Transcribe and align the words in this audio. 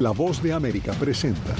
La 0.00 0.12
voz 0.12 0.42
de 0.42 0.50
América 0.54 0.94
presenta. 0.94 1.54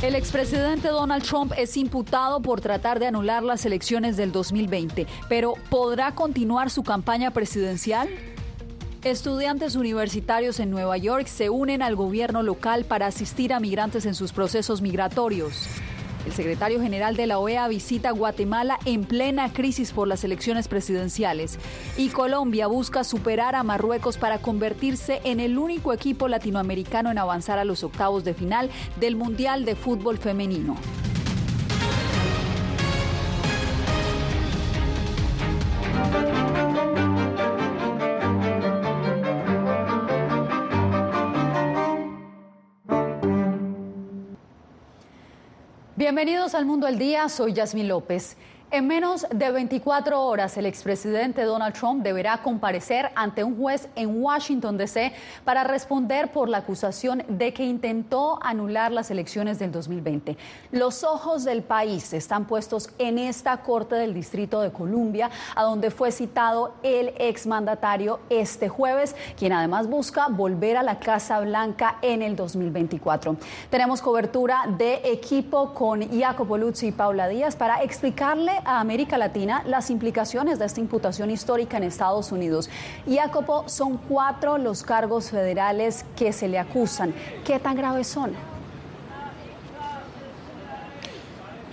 El 0.00 0.14
expresidente 0.14 0.88
Donald 0.88 1.22
Trump 1.22 1.52
es 1.58 1.76
imputado 1.76 2.40
por 2.40 2.62
tratar 2.62 2.98
de 2.98 3.06
anular 3.08 3.42
las 3.42 3.66
elecciones 3.66 4.16
del 4.16 4.32
2020, 4.32 5.06
pero 5.28 5.56
¿podrá 5.68 6.14
continuar 6.14 6.70
su 6.70 6.84
campaña 6.84 7.32
presidencial? 7.32 8.08
Estudiantes 9.04 9.76
universitarios 9.76 10.58
en 10.58 10.70
Nueva 10.70 10.96
York 10.96 11.26
se 11.26 11.50
unen 11.50 11.82
al 11.82 11.96
gobierno 11.96 12.42
local 12.42 12.86
para 12.86 13.06
asistir 13.08 13.52
a 13.52 13.60
migrantes 13.60 14.06
en 14.06 14.14
sus 14.14 14.32
procesos 14.32 14.80
migratorios. 14.80 15.68
El 16.26 16.32
secretario 16.32 16.80
general 16.82 17.14
de 17.14 17.28
la 17.28 17.38
OEA 17.38 17.68
visita 17.68 18.10
Guatemala 18.10 18.80
en 18.84 19.04
plena 19.04 19.52
crisis 19.52 19.92
por 19.92 20.08
las 20.08 20.24
elecciones 20.24 20.66
presidenciales. 20.66 21.56
Y 21.96 22.08
Colombia 22.08 22.66
busca 22.66 23.04
superar 23.04 23.54
a 23.54 23.62
Marruecos 23.62 24.18
para 24.18 24.38
convertirse 24.38 25.20
en 25.22 25.38
el 25.38 25.56
único 25.56 25.92
equipo 25.92 26.26
latinoamericano 26.26 27.12
en 27.12 27.18
avanzar 27.18 27.60
a 27.60 27.64
los 27.64 27.84
octavos 27.84 28.24
de 28.24 28.34
final 28.34 28.70
del 28.98 29.14
Mundial 29.14 29.64
de 29.64 29.76
Fútbol 29.76 30.18
Femenino. 30.18 30.76
Bienvenidos 45.98 46.54
al 46.54 46.66
Mundo 46.66 46.86
al 46.86 46.98
Día, 46.98 47.26
soy 47.30 47.54
Yasmín 47.54 47.88
López. 47.88 48.36
En 48.72 48.88
menos 48.88 49.24
de 49.32 49.52
24 49.52 50.20
horas, 50.20 50.56
el 50.56 50.66
expresidente 50.66 51.44
Donald 51.44 51.72
Trump 51.72 52.02
deberá 52.02 52.42
comparecer 52.42 53.12
ante 53.14 53.44
un 53.44 53.56
juez 53.56 53.88
en 53.94 54.20
Washington, 54.20 54.76
D.C. 54.76 55.12
para 55.44 55.62
responder 55.62 56.32
por 56.32 56.48
la 56.48 56.58
acusación 56.58 57.22
de 57.28 57.54
que 57.54 57.62
intentó 57.62 58.40
anular 58.42 58.90
las 58.90 59.12
elecciones 59.12 59.60
del 59.60 59.70
2020. 59.70 60.36
Los 60.72 61.04
ojos 61.04 61.44
del 61.44 61.62
país 61.62 62.12
están 62.12 62.46
puestos 62.46 62.90
en 62.98 63.18
esta 63.18 63.58
Corte 63.58 63.94
del 63.94 64.12
Distrito 64.12 64.60
de 64.60 64.72
Columbia, 64.72 65.30
a 65.54 65.62
donde 65.62 65.92
fue 65.92 66.10
citado 66.10 66.74
el 66.82 67.14
exmandatario 67.18 68.18
este 68.30 68.68
jueves, 68.68 69.14
quien 69.38 69.52
además 69.52 69.86
busca 69.86 70.26
volver 70.26 70.76
a 70.76 70.82
la 70.82 70.98
Casa 70.98 71.38
Blanca 71.38 71.98
en 72.02 72.20
el 72.20 72.34
2024. 72.34 73.36
Tenemos 73.70 74.02
cobertura 74.02 74.64
de 74.76 75.02
equipo 75.04 75.72
con 75.72 76.02
Jacopo 76.18 76.58
Luzzi 76.58 76.88
y 76.88 76.92
Paula 76.92 77.28
Díaz 77.28 77.54
para 77.54 77.84
explicarle 77.84 78.55
a 78.64 78.80
América 78.80 79.18
Latina 79.18 79.62
las 79.66 79.90
implicaciones 79.90 80.58
de 80.58 80.66
esta 80.66 80.80
imputación 80.80 81.30
histórica 81.30 81.76
en 81.76 81.84
Estados 81.84 82.32
Unidos. 82.32 82.70
Jacopo, 83.06 83.64
son 83.68 83.98
cuatro 83.98 84.58
los 84.58 84.82
cargos 84.82 85.30
federales 85.30 86.04
que 86.16 86.32
se 86.32 86.48
le 86.48 86.58
acusan. 86.58 87.14
¿Qué 87.44 87.58
tan 87.58 87.76
graves 87.76 88.06
son? 88.06 88.55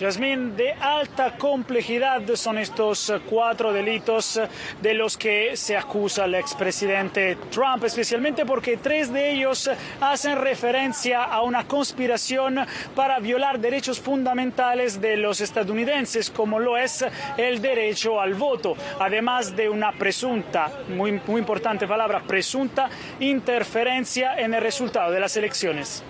Yasmín, 0.03 0.57
de 0.57 0.73
alta 0.73 1.37
complejidad 1.37 2.21
son 2.35 2.57
estos 2.57 3.13
cuatro 3.29 3.71
delitos 3.71 4.37
de 4.81 4.93
los 4.93 5.15
que 5.15 5.55
se 5.55 5.77
acusa 5.77 6.25
el 6.25 6.35
expresidente 6.35 7.37
Trump, 7.49 7.85
especialmente 7.85 8.45
porque 8.45 8.75
tres 8.75 9.13
de 9.13 9.31
ellos 9.31 9.69
hacen 10.01 10.41
referencia 10.41 11.23
a 11.23 11.41
una 11.43 11.65
conspiración 11.69 12.65
para 12.93 13.19
violar 13.19 13.59
derechos 13.59 13.97
fundamentales 13.97 14.99
de 14.99 15.15
los 15.15 15.39
estadounidenses, 15.39 16.29
como 16.29 16.59
lo 16.59 16.77
es 16.77 17.05
el 17.37 17.61
derecho 17.61 18.19
al 18.19 18.33
voto, 18.33 18.75
además 18.99 19.55
de 19.55 19.69
una 19.69 19.93
presunta, 19.93 20.69
muy, 20.89 21.13
muy 21.25 21.39
importante 21.39 21.87
palabra, 21.87 22.23
presunta 22.27 22.89
interferencia 23.21 24.37
en 24.37 24.53
el 24.53 24.61
resultado 24.61 25.13
de 25.13 25.21
las 25.21 25.37
elecciones. 25.37 26.03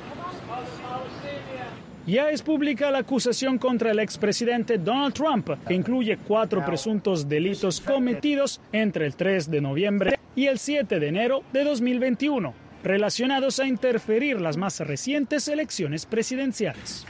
Ya 2.05 2.29
es 2.31 2.41
pública 2.41 2.91
la 2.91 2.97
acusación 2.99 3.57
contra 3.57 3.91
el 3.91 3.99
expresidente 3.99 4.77
Donald 4.77 5.13
Trump, 5.13 5.49
que 5.65 5.73
incluye 5.73 6.17
cuatro 6.17 6.65
presuntos 6.65 7.29
delitos 7.29 7.79
cometidos 7.79 8.59
entre 8.73 9.05
el 9.05 9.15
3 9.15 9.49
de 9.49 9.61
noviembre 9.61 10.19
y 10.35 10.47
el 10.47 10.59
7 10.59 10.99
de 10.99 11.07
enero 11.07 11.43
de 11.53 11.63
2021 11.63 12.62
relacionados 12.83 13.59
a 13.59 13.67
interferir 13.67 14.39
las 14.41 14.57
más 14.57 14.79
recientes 14.79 15.47
elecciones 15.47 16.05
presidenciales. 16.05 17.05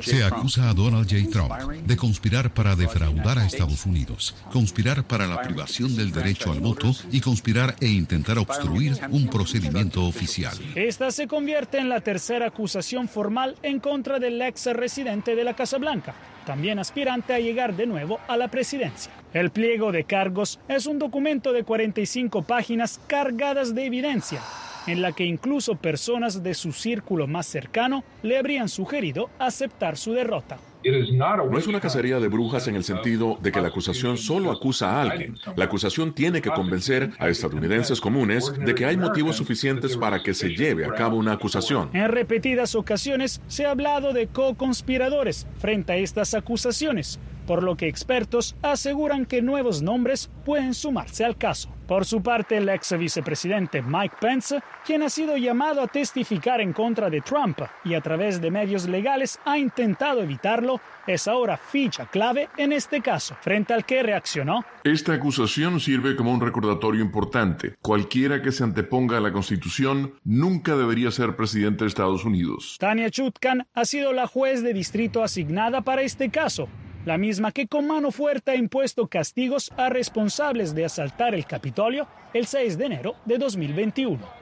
Se 0.00 0.24
acusa 0.24 0.70
a 0.70 0.74
Donald 0.74 1.08
J. 1.10 1.30
Trump 1.30 1.72
de 1.86 1.96
conspirar 1.96 2.50
para 2.52 2.76
defraudar 2.76 3.38
a 3.38 3.46
Estados 3.46 3.86
Unidos, 3.86 4.34
conspirar 4.52 5.04
para 5.04 5.26
la 5.26 5.40
privación 5.42 5.96
del 5.96 6.12
derecho 6.12 6.52
al 6.52 6.60
voto 6.60 6.92
y 7.10 7.20
conspirar 7.20 7.74
e 7.80 7.88
intentar 7.88 8.38
obstruir 8.38 8.98
un 9.10 9.28
procedimiento 9.28 10.04
oficial. 10.04 10.56
Esta 10.74 11.10
se 11.10 11.26
convierte 11.26 11.78
en 11.78 11.88
la 11.88 12.00
tercera 12.00 12.46
acusación 12.46 13.08
formal 13.08 13.56
en 13.62 13.80
contra 13.80 14.18
del 14.18 14.40
ex 14.42 14.66
residente 14.66 15.34
de 15.34 15.44
la 15.44 15.54
Casa 15.54 15.78
Blanca 15.78 16.14
también 16.48 16.78
aspirante 16.78 17.34
a 17.34 17.40
llegar 17.40 17.76
de 17.76 17.86
nuevo 17.86 18.20
a 18.26 18.38
la 18.38 18.48
presidencia. 18.48 19.12
El 19.34 19.50
pliego 19.50 19.92
de 19.92 20.04
cargos 20.04 20.58
es 20.68 20.86
un 20.86 20.98
documento 20.98 21.52
de 21.52 21.62
45 21.62 22.42
páginas 22.42 22.98
cargadas 23.06 23.74
de 23.74 23.84
evidencia, 23.84 24.40
en 24.86 25.02
la 25.02 25.12
que 25.12 25.24
incluso 25.26 25.76
personas 25.76 26.42
de 26.42 26.54
su 26.54 26.72
círculo 26.72 27.26
más 27.26 27.46
cercano 27.46 28.04
le 28.22 28.38
habrían 28.38 28.70
sugerido 28.70 29.28
aceptar 29.38 29.98
su 29.98 30.14
derrota. 30.14 30.56
No 30.84 31.58
es 31.58 31.66
una 31.66 31.80
cacería 31.80 32.20
de 32.20 32.28
brujas 32.28 32.68
en 32.68 32.76
el 32.76 32.84
sentido 32.84 33.36
de 33.42 33.50
que 33.50 33.60
la 33.60 33.68
acusación 33.68 34.16
solo 34.16 34.52
acusa 34.52 34.92
a 34.92 35.02
alguien. 35.02 35.36
La 35.56 35.64
acusación 35.64 36.14
tiene 36.14 36.40
que 36.40 36.50
convencer 36.50 37.10
a 37.18 37.28
estadounidenses 37.28 38.00
comunes 38.00 38.52
de 38.58 38.74
que 38.74 38.86
hay 38.86 38.96
motivos 38.96 39.36
suficientes 39.36 39.96
para 39.96 40.22
que 40.22 40.34
se 40.34 40.50
lleve 40.50 40.84
a 40.84 40.94
cabo 40.94 41.16
una 41.16 41.32
acusación. 41.32 41.90
En 41.92 42.08
repetidas 42.08 42.74
ocasiones 42.74 43.40
se 43.48 43.66
ha 43.66 43.70
hablado 43.70 44.12
de 44.12 44.28
co-conspiradores 44.28 45.46
frente 45.58 45.92
a 45.92 45.96
estas 45.96 46.34
acusaciones, 46.34 47.18
por 47.46 47.62
lo 47.62 47.76
que 47.76 47.88
expertos 47.88 48.54
aseguran 48.62 49.26
que 49.26 49.42
nuevos 49.42 49.82
nombres 49.82 50.30
pueden 50.44 50.74
sumarse 50.74 51.24
al 51.24 51.36
caso. 51.36 51.70
Por 51.88 52.04
su 52.04 52.22
parte, 52.22 52.58
el 52.58 52.68
ex 52.68 52.96
vicepresidente 52.98 53.80
Mike 53.80 54.16
Pence, 54.20 54.60
quien 54.84 55.02
ha 55.02 55.08
sido 55.08 55.38
llamado 55.38 55.80
a 55.80 55.86
testificar 55.86 56.60
en 56.60 56.74
contra 56.74 57.08
de 57.08 57.22
Trump 57.22 57.60
y 57.82 57.94
a 57.94 58.02
través 58.02 58.42
de 58.42 58.50
medios 58.50 58.86
legales 58.86 59.40
ha 59.46 59.56
intentado 59.56 60.22
evitarlo, 60.22 60.67
es 61.06 61.26
ahora 61.28 61.56
ficha 61.56 62.06
clave 62.06 62.48
en 62.56 62.72
este 62.72 63.00
caso, 63.00 63.36
frente 63.40 63.72
al 63.74 63.84
que 63.84 64.02
reaccionó. 64.02 64.64
Esta 64.84 65.14
acusación 65.14 65.80
sirve 65.80 66.16
como 66.16 66.32
un 66.32 66.40
recordatorio 66.40 67.02
importante. 67.02 67.74
Cualquiera 67.80 68.42
que 68.42 68.52
se 68.52 68.64
anteponga 68.64 69.18
a 69.18 69.20
la 69.20 69.32
Constitución 69.32 70.14
nunca 70.24 70.76
debería 70.76 71.10
ser 71.10 71.36
presidente 71.36 71.84
de 71.84 71.88
Estados 71.88 72.24
Unidos. 72.24 72.76
Tania 72.78 73.10
Chutkan 73.10 73.66
ha 73.74 73.84
sido 73.84 74.12
la 74.12 74.26
juez 74.26 74.62
de 74.62 74.74
distrito 74.74 75.22
asignada 75.22 75.80
para 75.82 76.02
este 76.02 76.30
caso 76.30 76.68
la 77.08 77.16
misma 77.16 77.52
que 77.52 77.66
con 77.66 77.86
mano 77.86 78.10
fuerte 78.10 78.50
ha 78.50 78.54
impuesto 78.54 79.06
castigos 79.06 79.72
a 79.78 79.88
responsables 79.88 80.74
de 80.74 80.84
asaltar 80.84 81.34
el 81.34 81.46
Capitolio 81.46 82.06
el 82.34 82.46
6 82.46 82.76
de 82.76 82.84
enero 82.84 83.14
de 83.24 83.38
2021. 83.38 84.37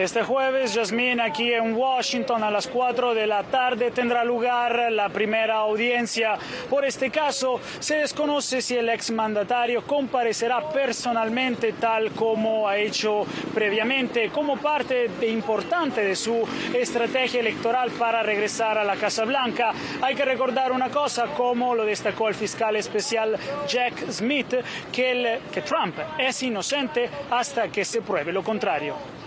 Este 0.00 0.22
jueves, 0.22 0.74
Jasmine, 0.74 1.22
aquí 1.22 1.52
en 1.52 1.74
Washington 1.74 2.42
a 2.42 2.50
las 2.50 2.66
4 2.68 3.12
de 3.12 3.26
la 3.26 3.42
tarde 3.42 3.90
tendrá 3.90 4.24
lugar 4.24 4.90
la 4.90 5.10
primera 5.10 5.56
audiencia. 5.56 6.38
Por 6.70 6.86
este 6.86 7.10
caso, 7.10 7.60
se 7.80 7.96
desconoce 7.96 8.62
si 8.62 8.78
el 8.78 8.88
exmandatario 8.88 9.86
comparecerá 9.86 10.66
personalmente 10.70 11.74
tal 11.74 12.12
como 12.12 12.66
ha 12.66 12.78
hecho 12.78 13.26
previamente, 13.52 14.30
como 14.30 14.56
parte 14.56 15.10
importante 15.28 16.02
de 16.02 16.16
su 16.16 16.48
estrategia 16.72 17.40
electoral 17.40 17.90
para 17.90 18.22
regresar 18.22 18.78
a 18.78 18.84
la 18.84 18.96
Casa 18.96 19.26
Blanca. 19.26 19.74
Hay 20.00 20.14
que 20.14 20.24
recordar 20.24 20.72
una 20.72 20.88
cosa, 20.88 21.26
como 21.36 21.74
lo 21.74 21.84
destacó 21.84 22.28
el 22.28 22.34
fiscal 22.34 22.74
especial 22.76 23.36
Jack 23.68 24.10
Smith, 24.10 24.54
que, 24.90 25.40
que 25.52 25.60
Trump 25.60 25.96
es 26.16 26.42
inocente 26.42 27.10
hasta 27.30 27.68
que 27.68 27.84
se 27.84 28.00
pruebe 28.00 28.32
lo 28.32 28.42
contrario. 28.42 29.19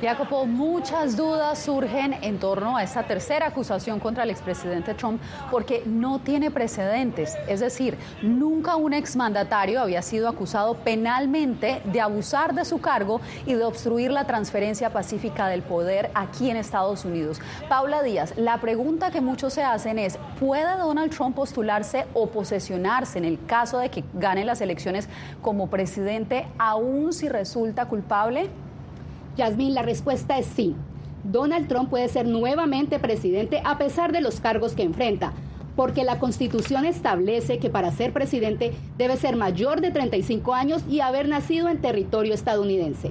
Jacopo, 0.00 0.44
muchas 0.44 1.16
dudas 1.16 1.58
surgen 1.58 2.14
en 2.22 2.38
torno 2.38 2.76
a 2.76 2.82
esta 2.82 3.04
tercera 3.04 3.46
acusación 3.46 4.00
contra 4.00 4.24
el 4.24 4.30
expresidente 4.30 4.92
Trump 4.94 5.20
porque 5.50 5.82
no 5.86 6.18
tiene 6.18 6.50
precedentes. 6.50 7.36
Es 7.48 7.60
decir, 7.60 7.96
nunca 8.20 8.76
un 8.76 8.92
exmandatario 8.92 9.80
había 9.80 10.02
sido 10.02 10.28
acusado 10.28 10.74
penalmente 10.74 11.80
de 11.84 12.00
abusar 12.00 12.54
de 12.54 12.64
su 12.64 12.80
cargo 12.80 13.20
y 13.46 13.54
de 13.54 13.64
obstruir 13.64 14.10
la 14.10 14.26
transferencia 14.26 14.90
pacífica 14.90 15.48
del 15.48 15.62
poder 15.62 16.10
aquí 16.14 16.50
en 16.50 16.56
Estados 16.56 17.04
Unidos. 17.04 17.40
Paula 17.68 18.02
Díaz, 18.02 18.34
la 18.36 18.60
pregunta 18.60 19.10
que 19.10 19.20
muchos 19.20 19.54
se 19.54 19.62
hacen 19.62 19.98
es, 19.98 20.18
¿puede 20.40 20.76
Donald 20.76 21.14
Trump 21.14 21.36
postularse 21.36 22.06
o 22.14 22.28
posesionarse 22.28 23.18
en 23.18 23.24
el 23.24 23.44
caso 23.46 23.78
de 23.78 23.90
que 23.90 24.04
gane 24.14 24.44
las 24.44 24.60
elecciones 24.60 25.08
como 25.40 25.70
presidente 25.70 26.46
aún 26.58 27.12
si 27.12 27.28
resulta 27.28 27.86
culpable? 27.86 28.50
Yasmín, 29.36 29.74
la 29.74 29.82
respuesta 29.82 30.38
es 30.38 30.46
sí. 30.46 30.74
Donald 31.24 31.68
Trump 31.68 31.90
puede 31.90 32.08
ser 32.08 32.26
nuevamente 32.26 32.98
presidente 32.98 33.62
a 33.64 33.78
pesar 33.78 34.12
de 34.12 34.20
los 34.20 34.40
cargos 34.40 34.74
que 34.74 34.82
enfrenta. 34.82 35.32
porque 35.76 36.04
la 36.04 36.20
Constitución 36.20 36.84
establece 36.84 37.58
que 37.58 37.68
para 37.68 37.90
ser 37.90 38.12
presidente 38.12 38.72
debe 38.96 39.16
ser 39.16 39.34
mayor 39.34 39.80
de 39.80 39.90
35 39.90 40.54
años 40.54 40.84
y 40.88 41.00
haber 41.00 41.28
nacido 41.28 41.68
en 41.68 41.80
territorio 41.80 42.32
estadounidense. 42.32 43.10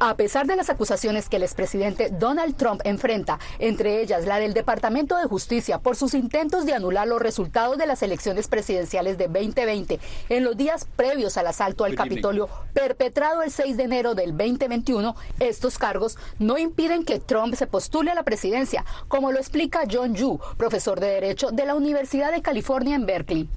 A 0.00 0.14
pesar 0.14 0.46
de 0.46 0.54
las 0.54 0.70
acusaciones 0.70 1.28
que 1.28 1.36
el 1.36 1.42
expresidente 1.42 2.08
Donald 2.10 2.54
Trump 2.54 2.80
enfrenta, 2.84 3.40
entre 3.58 4.00
ellas 4.00 4.26
la 4.26 4.38
del 4.38 4.54
Departamento 4.54 5.16
de 5.16 5.24
Justicia 5.24 5.80
por 5.80 5.96
sus 5.96 6.14
intentos 6.14 6.64
de 6.66 6.72
anular 6.72 7.08
los 7.08 7.20
resultados 7.20 7.78
de 7.78 7.86
las 7.86 8.04
elecciones 8.04 8.46
presidenciales 8.46 9.18
de 9.18 9.26
2020 9.26 9.98
en 10.28 10.44
los 10.44 10.56
días 10.56 10.86
previos 10.94 11.36
al 11.36 11.48
asalto 11.48 11.84
al 11.84 11.96
Capitolio 11.96 12.48
perpetrado 12.72 13.42
el 13.42 13.50
6 13.50 13.76
de 13.76 13.82
enero 13.82 14.14
del 14.14 14.36
2021, 14.36 15.16
estos 15.40 15.78
cargos 15.78 16.16
no 16.38 16.58
impiden 16.58 17.04
que 17.04 17.18
Trump 17.18 17.56
se 17.56 17.66
postule 17.66 18.12
a 18.12 18.14
la 18.14 18.22
presidencia, 18.22 18.84
como 19.08 19.32
lo 19.32 19.40
explica 19.40 19.82
John 19.90 20.14
Yu, 20.14 20.38
profesor 20.56 21.00
de 21.00 21.08
Derecho 21.08 21.50
de 21.50 21.66
la 21.66 21.74
Universidad 21.74 22.30
de 22.30 22.40
California 22.40 22.94
en 22.94 23.04
Berkeley. 23.04 23.48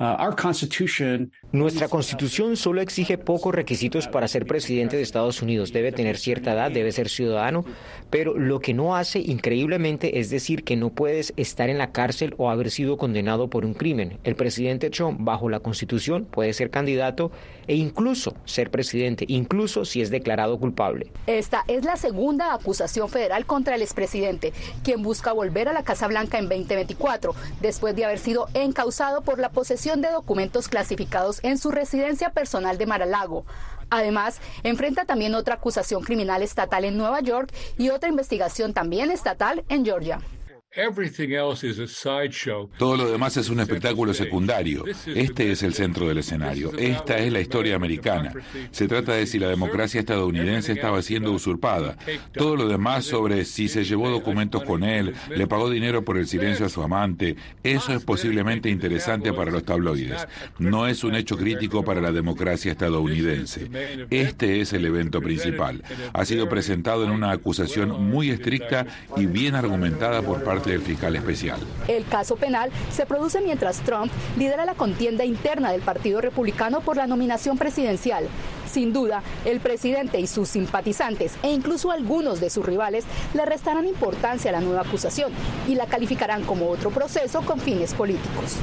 Uh, 0.00 0.16
Nuestra 1.52 1.88
constitución 1.88 2.56
solo 2.56 2.80
exige 2.80 3.18
pocos 3.18 3.54
requisitos 3.54 4.08
para 4.08 4.28
ser 4.28 4.46
presidente 4.46 4.96
de 4.96 5.02
Estados 5.02 5.42
Unidos. 5.42 5.74
Debe 5.74 5.92
tener 5.92 6.16
cierta 6.16 6.54
edad, 6.54 6.70
debe 6.70 6.90
ser 6.90 7.10
ciudadano, 7.10 7.66
pero 8.08 8.34
lo 8.38 8.60
que 8.60 8.72
no 8.72 8.96
hace 8.96 9.18
increíblemente 9.18 10.18
es 10.18 10.30
decir 10.30 10.64
que 10.64 10.76
no 10.76 10.88
puedes 10.88 11.34
estar 11.36 11.68
en 11.68 11.76
la 11.76 11.92
cárcel 11.92 12.34
o 12.38 12.48
haber 12.48 12.70
sido 12.70 12.96
condenado 12.96 13.50
por 13.50 13.66
un 13.66 13.74
crimen. 13.74 14.18
El 14.24 14.36
presidente 14.36 14.88
Trump, 14.88 15.18
bajo 15.20 15.50
la 15.50 15.60
constitución, 15.60 16.24
puede 16.24 16.54
ser 16.54 16.70
candidato 16.70 17.30
e 17.66 17.74
incluso 17.74 18.34
ser 18.46 18.70
presidente, 18.70 19.26
incluso 19.28 19.84
si 19.84 20.00
es 20.00 20.08
declarado 20.08 20.58
culpable. 20.58 21.12
Esta 21.26 21.64
es 21.68 21.84
la 21.84 21.96
segunda 21.96 22.54
acusación 22.54 23.10
federal 23.10 23.44
contra 23.44 23.74
el 23.74 23.82
expresidente, 23.82 24.54
quien 24.82 25.02
busca 25.02 25.32
volver 25.32 25.68
a 25.68 25.74
la 25.74 25.82
Casa 25.82 26.06
Blanca 26.06 26.38
en 26.38 26.48
2024, 26.48 27.34
después 27.60 27.94
de 27.94 28.06
haber 28.06 28.18
sido 28.18 28.46
encausado 28.54 29.20
por 29.22 29.38
la 29.38 29.50
posesión 29.50 29.89
de 29.96 30.10
documentos 30.10 30.68
clasificados 30.68 31.40
en 31.42 31.58
su 31.58 31.72
residencia 31.72 32.30
personal 32.30 32.78
de 32.78 32.86
Mar-a-Lago. 32.86 33.44
Además, 33.90 34.40
enfrenta 34.62 35.04
también 35.04 35.34
otra 35.34 35.56
acusación 35.56 36.04
criminal 36.04 36.44
estatal 36.44 36.84
en 36.84 36.96
Nueva 36.96 37.20
York 37.20 37.52
y 37.76 37.90
otra 37.90 38.08
investigación 38.08 38.72
también 38.72 39.10
estatal 39.10 39.64
en 39.68 39.84
Georgia. 39.84 40.20
Todo 42.78 42.96
lo 42.96 43.10
demás 43.10 43.36
es 43.36 43.50
un 43.50 43.58
espectáculo 43.58 44.14
secundario. 44.14 44.84
Este 45.04 45.50
es 45.50 45.64
el 45.64 45.74
centro 45.74 46.06
del 46.06 46.18
escenario. 46.18 46.70
Esta 46.78 47.18
es 47.18 47.32
la 47.32 47.40
historia 47.40 47.74
americana. 47.74 48.32
Se 48.70 48.86
trata 48.86 49.14
de 49.14 49.26
si 49.26 49.40
la 49.40 49.48
democracia 49.48 49.98
estadounidense 49.98 50.70
estaba 50.70 51.02
siendo 51.02 51.32
usurpada. 51.32 51.96
Todo 52.32 52.54
lo 52.54 52.68
demás 52.68 53.04
sobre 53.04 53.44
si 53.46 53.66
se 53.66 53.82
llevó 53.82 54.10
documentos 54.10 54.62
con 54.62 54.84
él, 54.84 55.12
le 55.28 55.48
pagó 55.48 55.68
dinero 55.70 56.04
por 56.04 56.16
el 56.16 56.28
silencio 56.28 56.66
a 56.66 56.68
su 56.68 56.82
amante, 56.82 57.34
eso 57.64 57.92
es 57.92 58.04
posiblemente 58.04 58.70
interesante 58.70 59.32
para 59.32 59.50
los 59.50 59.64
tabloides. 59.64 60.24
No 60.60 60.86
es 60.86 61.02
un 61.02 61.16
hecho 61.16 61.36
crítico 61.36 61.84
para 61.84 62.00
la 62.00 62.12
democracia 62.12 62.70
estadounidense. 62.70 63.68
Este 64.10 64.60
es 64.60 64.72
el 64.72 64.84
evento 64.84 65.20
principal. 65.20 65.82
Ha 66.12 66.24
sido 66.24 66.48
presentado 66.48 67.02
en 67.02 67.10
una 67.10 67.32
acusación 67.32 68.08
muy 68.08 68.30
estricta 68.30 68.86
y 69.16 69.26
bien 69.26 69.56
argumentada 69.56 70.22
por 70.22 70.44
parte 70.44 70.59
fiscal 70.60 71.16
especial. 71.16 71.58
El 71.88 72.06
caso 72.06 72.36
penal 72.36 72.70
se 72.92 73.06
produce 73.06 73.40
mientras 73.40 73.80
Trump 73.80 74.12
lidera 74.36 74.64
la 74.64 74.74
contienda 74.74 75.24
interna 75.24 75.72
del 75.72 75.80
Partido 75.80 76.20
Republicano 76.20 76.80
por 76.80 76.96
la 76.96 77.06
nominación 77.06 77.58
presidencial. 77.58 78.28
Sin 78.70 78.92
duda, 78.92 79.22
el 79.44 79.60
presidente 79.60 80.20
y 80.20 80.26
sus 80.26 80.48
simpatizantes 80.48 81.34
e 81.42 81.50
incluso 81.50 81.90
algunos 81.90 82.40
de 82.40 82.50
sus 82.50 82.64
rivales 82.64 83.04
le 83.34 83.44
restarán 83.44 83.86
importancia 83.86 84.50
a 84.50 84.52
la 84.52 84.60
nueva 84.60 84.82
acusación 84.82 85.32
y 85.68 85.74
la 85.74 85.86
calificarán 85.86 86.44
como 86.44 86.68
otro 86.68 86.90
proceso 86.90 87.40
con 87.42 87.58
fines 87.58 87.94
políticos. 87.94 88.56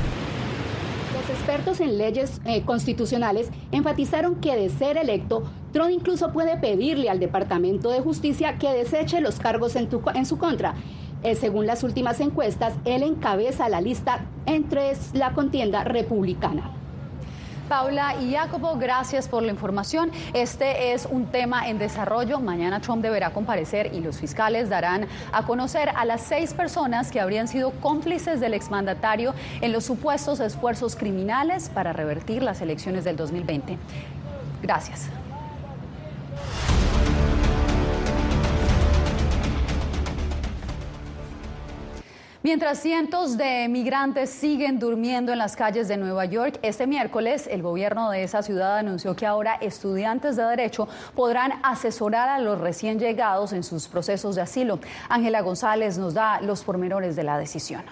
Los 1.14 1.30
expertos 1.30 1.82
en 1.82 1.98
leyes 1.98 2.40
eh, 2.46 2.62
constitucionales 2.64 3.50
enfatizaron 3.72 4.36
que 4.36 4.56
de 4.56 4.70
ser 4.70 4.98
electo, 4.98 5.44
Trump 5.74 5.90
incluso 5.92 6.32
puede 6.32 6.58
pedirle 6.58 7.10
al 7.10 7.20
Departamento 7.20 7.90
de 7.90 8.00
Justicia 8.00 8.58
que 8.58 8.72
deseche 8.72 9.20
los 9.20 9.40
cargos 9.40 9.76
en, 9.76 9.90
en 10.14 10.26
su 10.26 10.38
contra 10.38 10.76
eh, 11.24 11.36
según 11.36 11.68
las 11.68 11.84
últimas 11.84 12.20
encuestas, 12.20 12.74
él 12.86 13.04
encabeza 13.04 13.70
la 13.70 13.82
lista 13.82 14.22
entre 14.46 14.94
la 15.14 15.34
contienda 15.34 15.84
republicana. 15.84 16.72
Paula 17.68 18.16
y 18.22 18.34
Jacobo, 18.34 18.78
gracias 18.78 19.28
por 19.28 19.44
la 19.44 19.52
información. 19.52 20.12
Este 20.34 20.94
es 20.94 21.06
un 21.06 21.26
tema 21.26 21.68
en 21.68 21.78
desarrollo. 21.78 22.40
Mañana 22.40 22.80
Trump 22.80 23.02
deberá 23.02 23.32
comparecer 23.32 23.94
y 23.94 24.00
los 24.00 24.18
fiscales 24.18 24.70
darán 24.70 25.08
a 25.34 25.44
conocer 25.44 25.90
a 25.90 26.06
las 26.06 26.22
seis 26.22 26.54
personas 26.54 27.12
que 27.12 27.20
habrían 27.20 27.48
sido 27.48 27.72
cómplices 27.72 28.40
del 28.40 28.54
exmandatario 28.54 29.34
en 29.60 29.74
los 29.74 29.84
supuestos 29.84 30.40
esfuerzos 30.40 30.96
criminales 30.96 31.70
para 31.70 31.92
revertir 31.92 32.42
las 32.42 32.62
elecciones 32.62 33.04
del 33.04 33.18
2020. 33.18 33.78
Gracias. 34.62 35.10
Mientras 42.48 42.80
cientos 42.80 43.36
de 43.36 43.68
migrantes 43.68 44.30
siguen 44.30 44.80
durmiendo 44.80 45.34
en 45.34 45.38
las 45.38 45.58
calles 45.58 45.90
de 45.90 45.98
Nueva 45.98 46.24
York, 46.24 46.60
este 46.62 46.88
miércoles 46.88 47.46
el 47.52 47.62
gobierno 47.62 48.10
de 48.10 48.24
esa 48.24 48.42
ciudad 48.42 48.78
anunció 48.78 49.18
que 49.18 49.26
ahora 49.26 49.56
estudiantes 49.56 50.38
de 50.38 50.44
derecho 50.44 50.88
podrán 51.14 51.60
asesorar 51.62 52.30
a 52.30 52.40
los 52.40 52.58
recién 52.58 53.00
llegados 53.00 53.52
en 53.52 53.64
sus 53.64 53.90
procesos 53.90 54.36
de 54.36 54.44
asilo. 54.44 54.80
Ángela 55.10 55.42
González 55.42 55.98
nos 55.98 56.14
da 56.14 56.40
los 56.40 56.64
pormenores 56.64 57.18
de 57.18 57.24
la 57.24 57.38
decisión. 57.38 57.84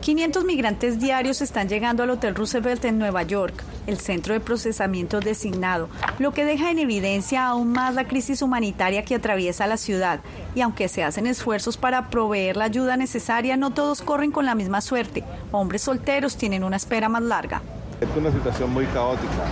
500 0.00 0.44
migrantes 0.44 0.98
diarios 0.98 1.42
están 1.42 1.68
llegando 1.68 2.02
al 2.02 2.08
Hotel 2.08 2.34
Roosevelt 2.34 2.82
en 2.86 2.98
Nueva 2.98 3.22
York, 3.22 3.62
el 3.86 3.98
centro 3.98 4.32
de 4.32 4.40
procesamiento 4.40 5.20
designado, 5.20 5.90
lo 6.18 6.32
que 6.32 6.46
deja 6.46 6.70
en 6.70 6.78
evidencia 6.78 7.46
aún 7.46 7.72
más 7.72 7.94
la 7.94 8.08
crisis 8.08 8.40
humanitaria 8.40 9.04
que 9.04 9.16
atraviesa 9.16 9.66
la 9.66 9.76
ciudad. 9.76 10.20
Y 10.54 10.62
aunque 10.62 10.88
se 10.88 11.04
hacen 11.04 11.26
esfuerzos 11.26 11.76
para 11.76 12.08
proveer 12.08 12.56
la 12.56 12.64
ayuda 12.64 12.96
necesaria, 12.96 13.58
no 13.58 13.72
todos 13.72 14.00
corren 14.00 14.32
con 14.32 14.46
la 14.46 14.54
misma 14.54 14.80
suerte. 14.80 15.22
Hombres 15.52 15.82
solteros 15.82 16.36
tienen 16.36 16.64
una 16.64 16.76
espera 16.76 17.10
más 17.10 17.22
larga. 17.22 17.60
Es 18.00 18.08
una 18.16 18.32
situación 18.32 18.72
muy 18.72 18.86
caótica, 18.86 19.44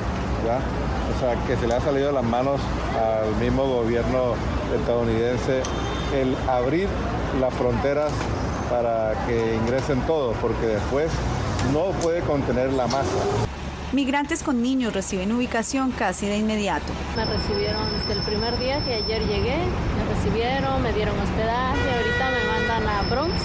¿ya? 0.46 0.60
O 1.14 1.20
sea, 1.20 1.46
que 1.46 1.56
se 1.56 1.66
le 1.66 1.74
ha 1.74 1.80
salido 1.82 2.06
de 2.06 2.14
las 2.14 2.24
manos 2.24 2.58
al 2.96 3.36
mismo 3.36 3.66
gobierno 3.66 4.32
estadounidense 4.74 5.62
el 6.18 6.34
abrir 6.48 6.88
las 7.38 7.52
fronteras 7.52 8.12
para 8.68 9.14
que 9.26 9.56
ingresen 9.56 10.00
todos, 10.02 10.37
porque 10.38 10.66
después 10.66 11.10
no 11.72 11.90
puede 12.02 12.20
contener 12.20 12.72
la 12.72 12.87
masa. 12.87 13.18
Migrantes 13.92 14.42
con 14.42 14.60
niños 14.60 14.92
reciben 14.92 15.32
ubicación 15.32 15.92
casi 15.92 16.26
de 16.26 16.37
inmediato. 16.37 16.92
Me 17.16 17.25
recibieron 17.25 17.90
desde 17.90 18.12
el 18.12 18.20
primer 18.20 18.58
día 18.58 18.84
que 18.84 18.94
ayer 18.94 19.22
llegué, 19.26 19.56
me 19.56 20.14
recibieron, 20.14 20.82
me 20.82 20.92
dieron 20.92 21.18
hospedaje, 21.18 21.90
ahorita 21.96 22.30
me 22.30 22.68
mandan 22.68 22.87
a 22.87 23.02
Bronx 23.08 23.42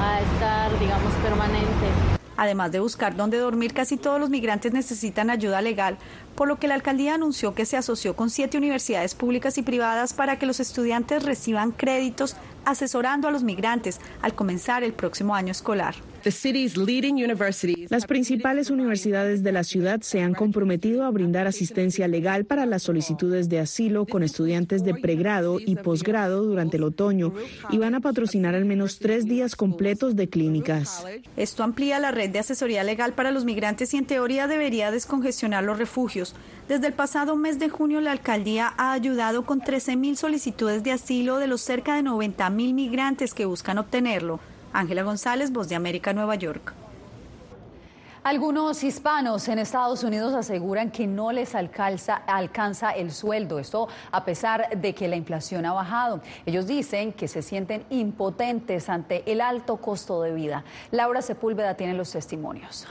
a 0.00 0.20
estar, 0.20 0.78
digamos, 0.78 1.12
permanente. 1.22 2.17
Además 2.38 2.70
de 2.70 2.78
buscar 2.78 3.16
dónde 3.16 3.36
dormir, 3.36 3.74
casi 3.74 3.96
todos 3.96 4.20
los 4.20 4.30
migrantes 4.30 4.72
necesitan 4.72 5.28
ayuda 5.28 5.60
legal, 5.60 5.98
por 6.36 6.46
lo 6.46 6.60
que 6.60 6.68
la 6.68 6.76
alcaldía 6.76 7.14
anunció 7.14 7.52
que 7.52 7.66
se 7.66 7.76
asoció 7.76 8.14
con 8.14 8.30
siete 8.30 8.56
universidades 8.56 9.16
públicas 9.16 9.58
y 9.58 9.62
privadas 9.62 10.14
para 10.14 10.38
que 10.38 10.46
los 10.46 10.60
estudiantes 10.60 11.24
reciban 11.24 11.72
créditos 11.72 12.36
asesorando 12.64 13.26
a 13.26 13.32
los 13.32 13.42
migrantes 13.42 14.00
al 14.22 14.36
comenzar 14.36 14.84
el 14.84 14.92
próximo 14.92 15.34
año 15.34 15.50
escolar. 15.50 15.96
Las 17.88 18.06
principales 18.06 18.70
universidades 18.70 19.42
de 19.42 19.52
la 19.52 19.62
ciudad 19.62 20.00
se 20.00 20.20
han 20.20 20.34
comprometido 20.34 21.04
a 21.04 21.10
brindar 21.10 21.46
asistencia 21.46 22.08
legal 22.08 22.44
para 22.44 22.66
las 22.66 22.82
solicitudes 22.82 23.48
de 23.48 23.60
asilo 23.60 24.04
con 24.04 24.22
estudiantes 24.22 24.84
de 24.84 24.94
pregrado 24.94 25.58
y 25.60 25.76
posgrado 25.76 26.42
durante 26.42 26.76
el 26.76 26.82
otoño 26.82 27.32
y 27.70 27.78
van 27.78 27.94
a 27.94 28.00
patrocinar 28.00 28.54
al 28.54 28.64
menos 28.64 28.98
tres 28.98 29.26
días 29.26 29.54
completos 29.54 30.16
de 30.16 30.28
clínicas. 30.28 31.04
Esto 31.36 31.62
amplía 31.62 32.00
la 32.00 32.10
red 32.10 32.30
de 32.30 32.40
asesoría 32.40 32.82
legal 32.82 33.12
para 33.12 33.30
los 33.30 33.44
migrantes 33.44 33.94
y 33.94 33.96
en 33.96 34.06
teoría 34.06 34.48
debería 34.48 34.90
descongestionar 34.90 35.62
los 35.62 35.78
refugios. 35.78 36.34
Desde 36.68 36.88
el 36.88 36.92
pasado 36.92 37.36
mes 37.36 37.58
de 37.58 37.68
junio, 37.68 38.00
la 38.00 38.12
alcaldía 38.12 38.74
ha 38.76 38.92
ayudado 38.92 39.46
con 39.46 39.60
13.000 39.60 40.16
solicitudes 40.16 40.82
de 40.82 40.92
asilo 40.92 41.38
de 41.38 41.46
los 41.46 41.60
cerca 41.60 41.94
de 41.94 42.02
90.000 42.02 42.74
migrantes 42.74 43.34
que 43.34 43.46
buscan 43.46 43.78
obtenerlo. 43.78 44.40
Ángela 44.72 45.02
González, 45.02 45.52
Voz 45.52 45.68
de 45.68 45.74
América, 45.74 46.12
Nueva 46.12 46.34
York. 46.34 46.74
Algunos 48.24 48.84
hispanos 48.84 49.48
en 49.48 49.58
Estados 49.58 50.04
Unidos 50.04 50.34
aseguran 50.34 50.90
que 50.90 51.06
no 51.06 51.32
les 51.32 51.54
alcanza, 51.54 52.16
alcanza, 52.26 52.90
el 52.90 53.10
sueldo, 53.10 53.58
esto 53.58 53.88
a 54.10 54.24
pesar 54.24 54.68
de 54.76 54.94
que 54.94 55.08
la 55.08 55.16
inflación 55.16 55.64
ha 55.64 55.72
bajado. 55.72 56.20
Ellos 56.44 56.66
dicen 56.66 57.12
que 57.12 57.26
se 57.26 57.40
sienten 57.40 57.86
impotentes 57.90 58.90
ante 58.90 59.22
el 59.30 59.40
alto 59.40 59.78
costo 59.78 60.20
de 60.20 60.32
vida. 60.32 60.64
Laura 60.90 61.22
Sepúlveda 61.22 61.74
tiene 61.74 61.94
los 61.94 62.10
testimonios. 62.10 62.86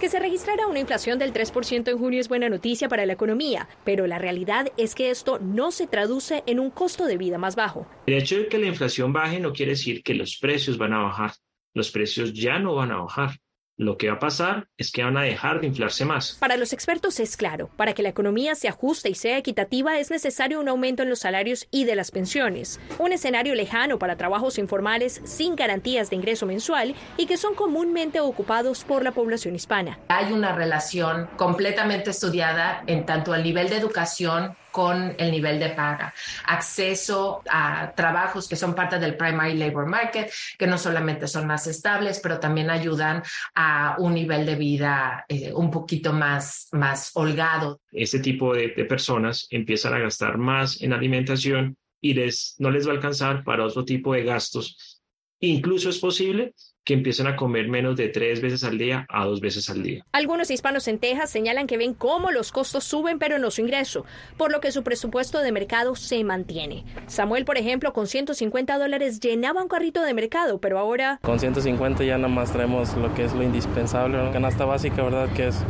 Que 0.00 0.08
se 0.08 0.18
registrara 0.18 0.66
una 0.66 0.80
inflación 0.80 1.18
del 1.18 1.32
3% 1.32 1.88
en 1.88 1.98
junio 1.98 2.20
es 2.20 2.28
buena 2.28 2.48
noticia 2.48 2.88
para 2.88 3.06
la 3.06 3.14
economía, 3.14 3.68
pero 3.84 4.06
la 4.06 4.18
realidad 4.18 4.70
es 4.76 4.94
que 4.94 5.10
esto 5.10 5.38
no 5.38 5.70
se 5.70 5.86
traduce 5.86 6.42
en 6.46 6.60
un 6.60 6.70
costo 6.70 7.06
de 7.06 7.16
vida 7.16 7.38
más 7.38 7.56
bajo. 7.56 7.86
El 8.06 8.14
hecho 8.14 8.36
de 8.36 8.48
que 8.48 8.58
la 8.58 8.66
inflación 8.66 9.12
baje 9.12 9.40
no 9.40 9.52
quiere 9.52 9.72
decir 9.72 10.02
que 10.02 10.14
los 10.14 10.36
precios 10.36 10.76
van 10.76 10.92
a 10.92 11.02
bajar. 11.02 11.32
Los 11.72 11.90
precios 11.90 12.32
ya 12.32 12.58
no 12.58 12.74
van 12.74 12.90
a 12.90 12.98
bajar. 12.98 13.38
Lo 13.76 13.98
que 13.98 14.08
va 14.08 14.14
a 14.14 14.18
pasar 14.20 14.68
es 14.76 14.92
que 14.92 15.02
van 15.02 15.16
a 15.16 15.22
dejar 15.22 15.60
de 15.60 15.66
inflarse 15.66 16.04
más. 16.04 16.36
Para 16.38 16.56
los 16.56 16.72
expertos 16.72 17.18
es 17.18 17.36
claro, 17.36 17.70
para 17.76 17.92
que 17.92 18.04
la 18.04 18.08
economía 18.08 18.54
se 18.54 18.68
ajuste 18.68 19.08
y 19.08 19.16
sea 19.16 19.36
equitativa 19.36 19.98
es 19.98 20.12
necesario 20.12 20.60
un 20.60 20.68
aumento 20.68 21.02
en 21.02 21.10
los 21.10 21.18
salarios 21.18 21.66
y 21.72 21.84
de 21.84 21.96
las 21.96 22.12
pensiones, 22.12 22.78
un 23.00 23.10
escenario 23.10 23.52
lejano 23.56 23.98
para 23.98 24.16
trabajos 24.16 24.58
informales 24.58 25.20
sin 25.24 25.56
garantías 25.56 26.08
de 26.08 26.14
ingreso 26.14 26.46
mensual 26.46 26.94
y 27.16 27.26
que 27.26 27.36
son 27.36 27.56
comúnmente 27.56 28.20
ocupados 28.20 28.84
por 28.84 29.02
la 29.02 29.10
población 29.10 29.56
hispana. 29.56 29.98
Hay 30.06 30.32
una 30.32 30.54
relación 30.54 31.28
completamente 31.36 32.10
estudiada 32.10 32.84
en 32.86 33.04
tanto 33.04 33.32
al 33.32 33.42
nivel 33.42 33.70
de 33.70 33.76
educación 33.78 34.56
con 34.74 35.14
el 35.18 35.30
nivel 35.30 35.60
de 35.60 35.68
paga, 35.68 36.12
acceso 36.46 37.44
a 37.48 37.92
trabajos 37.94 38.48
que 38.48 38.56
son 38.56 38.74
parte 38.74 38.98
del 38.98 39.16
primary 39.16 39.56
labor 39.56 39.86
market, 39.86 40.32
que 40.58 40.66
no 40.66 40.78
solamente 40.78 41.28
son 41.28 41.46
más 41.46 41.68
estables, 41.68 42.18
pero 42.18 42.40
también 42.40 42.70
ayudan 42.70 43.22
a 43.54 43.94
un 44.00 44.14
nivel 44.14 44.44
de 44.44 44.56
vida 44.56 45.26
eh, 45.28 45.52
un 45.54 45.70
poquito 45.70 46.12
más, 46.12 46.66
más 46.72 47.12
holgado. 47.14 47.82
Este 47.92 48.18
tipo 48.18 48.52
de, 48.52 48.74
de 48.76 48.84
personas 48.84 49.46
empiezan 49.48 49.94
a 49.94 50.00
gastar 50.00 50.38
más 50.38 50.82
en 50.82 50.92
alimentación 50.92 51.76
y 52.00 52.14
les, 52.14 52.56
no 52.58 52.72
les 52.72 52.84
va 52.84 52.90
a 52.90 52.94
alcanzar 52.96 53.44
para 53.44 53.64
otro 53.64 53.84
tipo 53.84 54.12
de 54.12 54.24
gastos. 54.24 55.00
Incluso 55.38 55.88
es 55.88 56.00
posible 56.00 56.52
que 56.84 56.94
empiecen 56.94 57.26
a 57.26 57.36
comer 57.36 57.68
menos 57.68 57.96
de 57.96 58.08
tres 58.08 58.42
veces 58.42 58.62
al 58.62 58.76
día 58.76 59.06
a 59.08 59.24
dos 59.24 59.40
veces 59.40 59.70
al 59.70 59.82
día. 59.82 60.04
Algunos 60.12 60.50
hispanos 60.50 60.86
en 60.86 60.98
Texas 60.98 61.30
señalan 61.30 61.66
que 61.66 61.78
ven 61.78 61.94
cómo 61.94 62.30
los 62.30 62.52
costos 62.52 62.84
suben 62.84 63.18
pero 63.18 63.38
no 63.38 63.50
su 63.50 63.62
ingreso, 63.62 64.04
por 64.36 64.52
lo 64.52 64.60
que 64.60 64.70
su 64.70 64.82
presupuesto 64.82 65.40
de 65.40 65.50
mercado 65.50 65.96
se 65.96 66.22
mantiene. 66.24 66.84
Samuel, 67.06 67.46
por 67.46 67.56
ejemplo, 67.56 67.92
con 67.92 68.06
150 68.06 68.78
dólares 68.78 69.20
llenaba 69.20 69.62
un 69.62 69.68
carrito 69.68 70.02
de 70.02 70.12
mercado, 70.12 70.58
pero 70.58 70.78
ahora... 70.78 71.18
Con 71.22 71.40
150 71.40 72.04
ya 72.04 72.18
nada 72.18 72.28
más 72.28 72.52
traemos 72.52 72.94
lo 72.96 73.14
que 73.14 73.24
es 73.24 73.32
lo 73.32 73.42
indispensable, 73.42 74.18
¿no? 74.18 74.30
canasta 74.30 74.66
básica, 74.66 75.02
¿verdad? 75.02 75.28
Que 75.34 75.48
es 75.48 75.64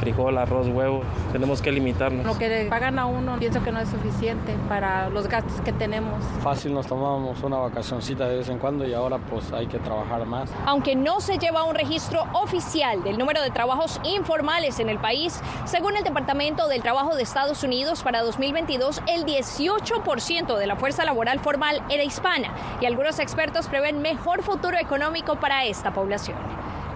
frijol, 0.00 0.38
arroz, 0.38 0.68
huevo. 0.68 1.02
Tenemos 1.32 1.60
que 1.60 1.72
limitarnos. 1.72 2.24
Lo 2.24 2.38
que 2.38 2.48
le 2.48 2.66
pagan 2.66 2.98
a 2.98 3.06
uno 3.06 3.38
pienso 3.38 3.62
que 3.62 3.70
no 3.70 3.80
es 3.80 3.88
suficiente 3.88 4.54
para 4.68 5.10
los 5.10 5.28
gastos 5.28 5.60
que 5.60 5.72
tenemos. 5.72 6.24
Fácil 6.42 6.72
nos 6.72 6.86
tomamos 6.86 7.42
una 7.42 7.58
vacacioncita 7.58 8.28
de 8.28 8.36
vez 8.36 8.48
en 8.48 8.58
cuando 8.58 8.86
y 8.86 8.94
ahora 8.94 9.18
pues 9.18 9.52
hay 9.52 9.66
que 9.66 9.78
trabajar 9.78 10.24
más. 10.26 10.53
Aunque 10.66 10.96
no 10.96 11.20
se 11.20 11.38
lleva 11.38 11.64
un 11.64 11.74
registro 11.74 12.24
oficial 12.32 13.02
del 13.02 13.18
número 13.18 13.42
de 13.42 13.50
trabajos 13.50 14.00
informales 14.04 14.80
en 14.80 14.88
el 14.88 14.98
país, 14.98 15.40
según 15.64 15.96
el 15.96 16.04
Departamento 16.04 16.68
del 16.68 16.82
Trabajo 16.82 17.14
de 17.14 17.22
Estados 17.22 17.62
Unidos 17.62 18.02
para 18.02 18.22
2022, 18.22 19.02
el 19.06 19.24
18% 19.24 20.56
de 20.56 20.66
la 20.66 20.76
fuerza 20.76 21.04
laboral 21.04 21.40
formal 21.40 21.82
era 21.90 22.02
hispana 22.02 22.54
y 22.80 22.86
algunos 22.86 23.18
expertos 23.18 23.68
prevén 23.68 24.00
mejor 24.00 24.42
futuro 24.42 24.78
económico 24.78 25.36
para 25.36 25.64
esta 25.64 25.92
población. 25.92 26.38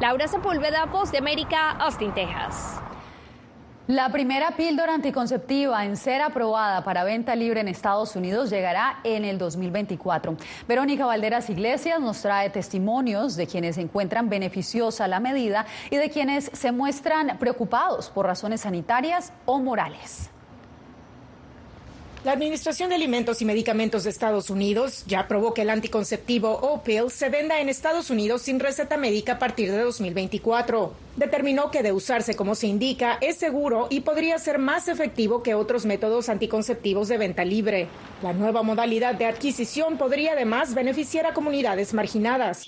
Laura 0.00 0.28
Sepúlveda, 0.28 0.86
Voz 0.86 1.10
de 1.10 1.18
América, 1.18 1.72
Austin, 1.72 2.12
Texas. 2.14 2.87
La 3.88 4.12
primera 4.12 4.50
píldora 4.50 4.92
anticonceptiva 4.92 5.82
en 5.86 5.96
ser 5.96 6.20
aprobada 6.20 6.84
para 6.84 7.04
venta 7.04 7.34
libre 7.34 7.62
en 7.62 7.68
Estados 7.68 8.16
Unidos 8.16 8.50
llegará 8.50 9.00
en 9.02 9.24
el 9.24 9.38
2024. 9.38 10.36
Verónica 10.68 11.06
Valderas 11.06 11.48
Iglesias 11.48 11.98
nos 11.98 12.20
trae 12.20 12.50
testimonios 12.50 13.34
de 13.34 13.46
quienes 13.46 13.78
encuentran 13.78 14.28
beneficiosa 14.28 15.08
la 15.08 15.20
medida 15.20 15.64
y 15.90 15.96
de 15.96 16.10
quienes 16.10 16.50
se 16.52 16.70
muestran 16.70 17.38
preocupados 17.38 18.10
por 18.10 18.26
razones 18.26 18.60
sanitarias 18.60 19.32
o 19.46 19.58
morales. 19.58 20.28
La 22.28 22.34
Administración 22.34 22.90
de 22.90 22.96
Alimentos 22.96 23.40
y 23.40 23.46
Medicamentos 23.46 24.04
de 24.04 24.10
Estados 24.10 24.50
Unidos 24.50 25.02
ya 25.06 25.20
aprobó 25.20 25.54
que 25.54 25.62
el 25.62 25.70
anticonceptivo 25.70 26.50
Opill 26.50 27.10
se 27.10 27.30
venda 27.30 27.58
en 27.58 27.70
Estados 27.70 28.10
Unidos 28.10 28.42
sin 28.42 28.60
receta 28.60 28.98
médica 28.98 29.32
a 29.32 29.38
partir 29.38 29.72
de 29.72 29.78
2024. 29.78 30.92
Determinó 31.16 31.70
que 31.70 31.82
de 31.82 31.90
usarse 31.90 32.36
como 32.36 32.54
se 32.54 32.66
indica 32.66 33.16
es 33.22 33.38
seguro 33.38 33.88
y 33.90 34.02
podría 34.02 34.38
ser 34.38 34.58
más 34.58 34.88
efectivo 34.88 35.42
que 35.42 35.54
otros 35.54 35.86
métodos 35.86 36.28
anticonceptivos 36.28 37.08
de 37.08 37.16
venta 37.16 37.46
libre. 37.46 37.88
La 38.22 38.32
nueva 38.32 38.62
modalidad 38.62 39.14
de 39.14 39.24
adquisición 39.24 39.96
podría 39.96 40.32
además 40.32 40.74
beneficiar 40.74 41.24
a 41.26 41.32
comunidades 41.32 41.94
marginadas. 41.94 42.62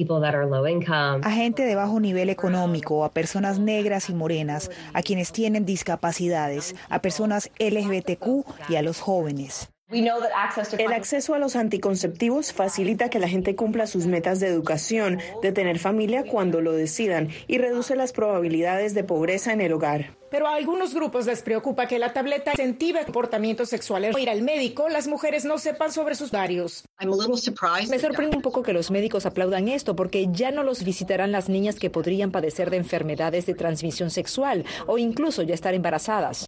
A 1.23 1.31
gente 1.31 1.65
de 1.65 1.75
bajo 1.75 2.01
nivel 2.01 2.31
económico, 2.31 3.05
a 3.05 3.13
personas 3.13 3.59
negras 3.59 4.09
y 4.09 4.15
morenas, 4.15 4.71
a 4.95 5.03
quienes 5.03 5.33
tienen 5.33 5.65
discapacidades, 5.65 6.75
a 6.89 7.03
personas 7.03 7.51
LGBTQ 7.59 8.71
y 8.71 8.77
a 8.77 8.83
los 8.83 9.01
jóvenes. 9.01 9.50
El 9.91 10.93
acceso 10.93 11.35
a 11.35 11.39
los 11.39 11.57
anticonceptivos 11.57 12.53
facilita 12.53 13.11
que 13.11 13.19
la 13.19 13.29
gente 13.29 13.57
cumpla 13.57 13.89
sus 13.89 14.07
metas 14.07 14.39
de 14.39 14.47
educación, 14.47 15.19
de 15.43 15.51
tener 15.51 15.81
familia 15.81 16.25
cuando 16.25 16.61
lo 16.61 16.73
decidan 16.73 17.29
y 17.49 17.59
reduce 17.59 17.97
las 17.97 18.13
probabilidades 18.13 18.95
de 18.95 19.03
pobreza 19.03 19.53
en 19.53 19.61
el 19.61 19.73
hogar. 19.73 20.20
Pero 20.31 20.47
a 20.47 20.55
algunos 20.55 20.95
grupos 20.95 21.27
les 21.27 21.43
preocupa 21.43 21.87
que 21.87 21.99
la 21.99 22.13
tableta 22.13 22.53
incentive 22.53 23.05
comportamientos 23.05 23.69
sexuales. 23.69 24.15
O 24.15 24.19
ir 24.19 24.31
al 24.31 24.43
médico, 24.43 24.89
las 24.89 25.09
mujeres 25.09 25.45
no 25.45 25.59
sepan 25.59 25.93
sobre 25.93 26.15
sus 26.15 26.31
varios. 26.31 26.85
Me 27.01 27.99
sorprende 27.99 28.37
un 28.37 28.43
poco 28.43 28.63
que 28.63 28.73
los 28.73 28.91
médicos 28.91 29.27
aplaudan 29.27 29.69
esto 29.69 29.97
porque 29.97 30.29
ya 30.31 30.53
no 30.53 30.63
los 30.63 30.85
visitarán 30.85 31.33
las 31.33 31.49
niñas 31.49 31.77
que 31.77 31.91
podrían 31.91 32.31
padecer 32.31 32.71
de 32.71 32.77
enfermedades 32.77 33.47
de 33.47 33.55
transmisión 33.55 34.11
sexual 34.11 34.65
o 34.87 34.99
incluso 34.99 35.43
ya 35.43 35.55
estar 35.55 35.75
embarazadas. 35.75 36.47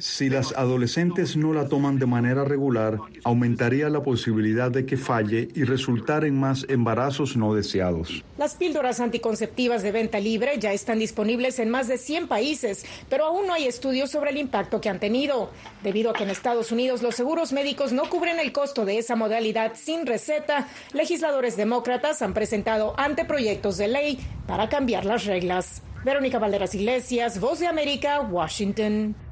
Si 0.00 0.30
las 0.30 0.52
adolescentes 0.52 1.36
no 1.36 1.52
la 1.52 1.68
toman 1.68 1.98
de 1.98 2.06
manera 2.06 2.44
regular, 2.44 2.98
aumentaría 3.24 3.88
la 3.90 4.02
posibilidad 4.02 4.70
de 4.70 4.86
que 4.86 4.96
falle 4.96 5.48
y 5.54 5.64
resultar 5.64 6.24
en 6.24 6.38
más 6.38 6.64
embarazos 6.68 7.36
no 7.36 7.54
deseados. 7.54 8.24
Las 8.38 8.54
píldoras 8.54 9.00
anticonceptivas 9.00 9.82
de 9.82 9.92
venta 9.92 10.20
libre 10.20 10.58
ya 10.58 10.72
están 10.72 10.98
disponibles 11.00 11.58
en 11.58 11.70
más 11.70 11.88
de 11.88 11.98
100 11.98 12.28
países 12.28 12.77
pero 13.08 13.26
aún 13.26 13.46
no 13.46 13.54
hay 13.54 13.66
estudios 13.66 14.10
sobre 14.10 14.30
el 14.30 14.38
impacto 14.38 14.80
que 14.80 14.88
han 14.88 15.00
tenido, 15.00 15.50
debido 15.82 16.10
a 16.10 16.14
que 16.14 16.24
en 16.24 16.30
Estados 16.30 16.72
Unidos 16.72 17.02
los 17.02 17.14
seguros 17.14 17.52
médicos 17.52 17.92
no 17.92 18.08
cubren 18.08 18.38
el 18.38 18.52
costo 18.52 18.84
de 18.84 18.98
esa 18.98 19.16
modalidad 19.16 19.72
sin 19.74 20.06
receta. 20.06 20.68
Legisladores 20.92 21.56
demócratas 21.56 22.22
han 22.22 22.34
presentado 22.34 22.94
anteproyectos 22.98 23.76
de 23.76 23.88
ley 23.88 24.18
para 24.46 24.68
cambiar 24.68 25.04
las 25.04 25.24
reglas. 25.24 25.82
Verónica 26.04 26.38
Valderas 26.38 26.74
Iglesias, 26.74 27.40
Voz 27.40 27.58
de 27.58 27.66
América, 27.66 28.20
Washington. 28.20 29.27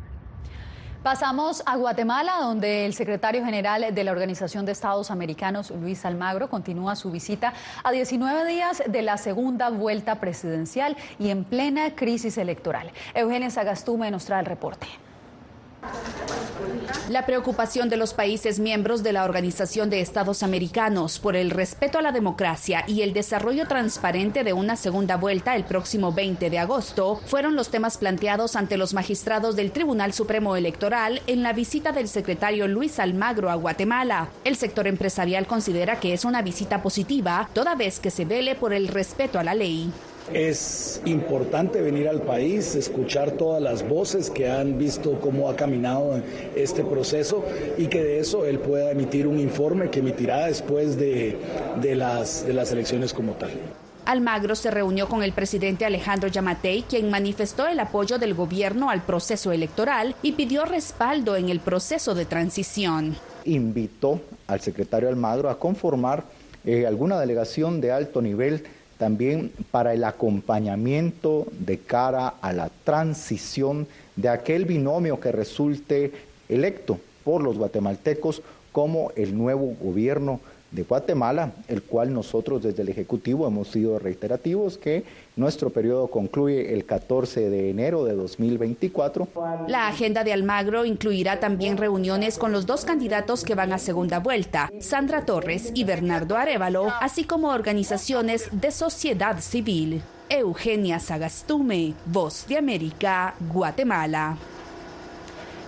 Pasamos 1.07 1.63
a 1.67 1.77
Guatemala, 1.77 2.39
donde 2.41 2.85
el 2.85 2.93
secretario 2.93 3.45
general 3.45 3.95
de 3.95 4.03
la 4.03 4.11
Organización 4.11 4.67
de 4.67 4.73
Estados 4.73 5.13
Americanos, 5.13 5.71
Luis 5.71 6.05
Almagro, 6.05 6.51
continúa 6.51 6.97
su 6.97 7.13
visita 7.13 7.53
a 7.85 7.93
19 7.93 8.45
días 8.45 8.83
de 8.85 9.03
la 9.03 9.17
segunda 9.17 9.71
vuelta 9.71 10.17
presidencial 10.17 10.97
y 11.21 11.31
en 11.31 11.45
plena 11.45 11.95
crisis 11.95 12.39
electoral. 12.39 12.91
Eugenia 13.15 13.51
Sagastume 13.51 14.11
nos 14.11 14.25
trae 14.25 14.41
el 14.41 14.47
reporte. 14.47 14.89
La 17.09 17.25
preocupación 17.25 17.89
de 17.89 17.97
los 17.97 18.15
países 18.15 18.59
miembros 18.59 19.03
de 19.03 19.13
la 19.13 19.25
Organización 19.25 19.91
de 19.91 20.01
Estados 20.01 20.43
Americanos 20.43 21.19
por 21.21 21.37
el 21.37 21.51
respeto 21.51 21.99
a 21.99 22.03
la 22.03 22.11
democracia 22.11 22.85
y 22.87 23.03
el 23.03 23.13
desarrollo 23.13 23.69
transparente 23.69 24.43
de 24.43 24.53
una 24.53 24.75
segunda 24.75 25.17
vuelta 25.17 25.55
el 25.55 25.65
próximo 25.65 26.13
20 26.13 26.51
de 26.51 26.59
agosto 26.59 27.21
fueron 27.27 27.55
los 27.55 27.69
temas 27.69 27.97
planteados 27.99 28.57
ante 28.57 28.77
los 28.77 28.93
magistrados 28.93 29.55
del 29.55 29.71
Tribunal 29.71 30.13
Supremo 30.13 30.57
Electoral 30.57 31.23
en 31.29 31.43
la 31.43 31.53
visita 31.53 31.93
del 31.93 32.09
secretario 32.09 32.67
Luis 32.67 32.99
Almagro 32.99 33.51
a 33.51 33.55
Guatemala. 33.55 34.29
El 34.45 34.57
sector 34.57 34.89
empresarial 34.89 35.47
considera 35.47 36.01
que 36.01 36.13
es 36.13 36.25
una 36.25 36.43
visita 36.43 36.83
positiva 36.83 37.49
toda 37.53 37.77
vez 37.77 38.01
que 38.01 38.11
se 38.11 38.25
vele 38.25 38.57
por 38.57 38.73
el 38.73 38.89
respeto 38.89 39.39
a 39.39 39.45
la 39.45 39.55
ley. 39.55 39.93
Es 40.33 41.01
importante 41.05 41.81
venir 41.81 42.09
al 42.09 42.23
país, 42.23 42.75
escuchar 42.75 43.33
todas 43.33 43.63
las 43.63 43.89
voces 43.89 44.29
que 44.31 44.51
han 44.51 44.77
visto 44.79 45.21
cómo 45.21 45.49
ha 45.49 45.57
caminado 45.57 46.21
este 46.57 46.83
proceso 46.83 47.45
y 47.79 47.87
que 47.87 48.03
de 48.03 48.19
eso 48.19 48.45
él 48.45 48.59
pueda 48.59 48.91
emitir 48.91 49.27
un 49.27 49.39
informe 49.39 49.89
que 49.89 50.01
emitirá 50.01 50.47
después 50.47 50.97
de, 50.97 51.37
de 51.81 51.95
las, 51.95 52.45
de 52.45 52.53
las 52.53 52.73
elecciones 52.73 53.13
como 53.15 53.33
tal. 53.35 53.51
Almagro 54.05 54.55
se 54.55 54.71
reunió 54.71 55.09
con 55.09 55.23
el 55.23 55.33
presidente 55.33 55.85
Alejandro 55.85 56.29
Yamatei, 56.29 56.83
quien 56.83 57.11
manifestó 57.11 57.67
el 57.67 57.81
apoyo 57.81 58.19
del 58.19 58.35
gobierno 58.35 58.89
al 58.89 59.03
proceso 59.03 59.51
electoral 59.51 60.15
y 60.23 60.33
pidió 60.33 60.65
respaldo 60.65 61.37
en 61.37 61.49
el 61.49 61.59
proceso 61.59 62.15
de 62.15 62.25
transición. 62.25 63.17
Invitó 63.45 64.21
al 64.47 64.61
secretario 64.61 65.09
Almagro 65.09 65.51
a 65.51 65.59
conformar 65.59 66.25
eh, 66.65 66.87
alguna 66.87 67.19
delegación 67.19 67.81
de 67.81 67.93
alto 67.93 68.23
nivel 68.23 68.65
también 68.99 69.53
para 69.71 69.93
el 69.93 70.05
acompañamiento 70.05 71.47
de 71.59 71.79
cara 71.79 72.35
a 72.41 72.53
la 72.53 72.71
transición 72.85 73.87
de 74.17 74.29
aquel 74.29 74.65
binomio 74.65 75.21
que 75.21 75.33
resulte 75.33 76.13
electo 76.49 76.99
por 77.25 77.43
los 77.43 77.59
guatemaltecos 77.59 78.43
como 78.73 79.11
el 79.17 79.37
nuevo 79.37 79.75
gobierno 79.81 80.41
de 80.77 80.85
Guatemala, 80.85 81.51
el 81.67 81.83
cual 81.83 82.15
nosotros 82.15 82.63
desde 82.63 82.83
el 82.83 82.89
Ejecutivo 82.91 83.49
hemos 83.49 83.69
sido 83.69 83.99
reiterativos 83.99 84.79
que 84.79 85.03
nuestro 85.35 85.71
periodo 85.71 86.07
concluye 86.07 86.73
el 86.73 86.85
14 86.85 87.51
de 87.51 87.71
enero 87.71 88.05
de 88.05 88.15
2024. 88.15 89.27
La 89.67 89.89
agenda 89.89 90.23
de 90.23 90.33
Almagro 90.33 90.85
incluirá 90.85 91.41
también 91.41 91.77
reuniones 91.77 92.39
con 92.39 92.53
los 92.53 92.67
dos 92.67 92.85
candidatos 92.85 93.43
que 93.43 93.57
van 93.57 93.73
a 93.73 93.79
segunda 93.79 94.21
vuelta, 94.21 94.71
Sandra 94.81 95.25
Torres 95.25 95.73
y 95.75 95.83
Bernardo 95.85 96.37
Arevalo, 96.37 96.93
así 97.01 97.25
como 97.25 97.49
organizaciones 97.49 98.49
de 98.53 98.71
sociedad 98.71 99.41
civil. 99.41 100.03
Eugenia 100.29 100.99
Sagastume, 100.99 101.95
Voz 102.05 102.47
de 102.49 102.59
América, 102.59 103.35
Guatemala. 103.53 104.37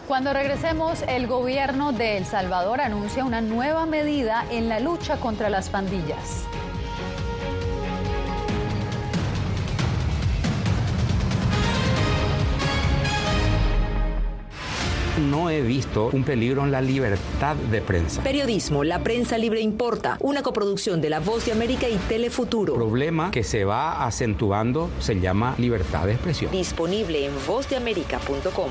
Cuando 0.09 0.33
regresemos, 0.33 1.03
el 1.07 1.27
gobierno 1.27 1.93
de 1.93 2.17
El 2.17 2.25
Salvador 2.25 2.81
anuncia 2.81 3.27
una 3.27 3.43
nueva 3.43 3.85
medida 3.85 4.43
en 4.51 4.71
la 4.71 4.81
lucha 4.81 5.19
contra 5.21 5.51
las 5.51 5.69
pandillas. 5.69 6.47
no 15.19 15.51
he 15.51 15.63
visto 15.63 16.11
un 16.13 16.23
peligro 16.23 16.63
en 16.63 16.71
la 16.71 16.81
libertad 16.81 17.57
de 17.57 17.83
prensa. 17.83 18.23
Periodismo, 18.23 18.85
la 18.85 19.03
prensa 19.03 19.37
libre 19.37 19.61
importa, 19.61 20.17
una 20.21 20.43
coproducción 20.43 21.01
de 21.01 21.11
La 21.11 21.19
Voz 21.19 21.45
de 21.45 21.53
América 21.53 21.89
y 21.89 21.97
Telefuturo. 21.97 22.75
El 22.75 22.79
problema 22.79 23.33
que 23.33 23.43
se 23.43 23.65
va 23.65 24.07
acentuando 24.07 24.89
se 25.01 25.19
llama 25.19 25.57
libertad 25.59 26.07
de 26.07 26.13
expresión. 26.13 26.53
Disponible 26.53 27.27
en 27.27 27.33
vozdeamerica.com. 27.49 28.71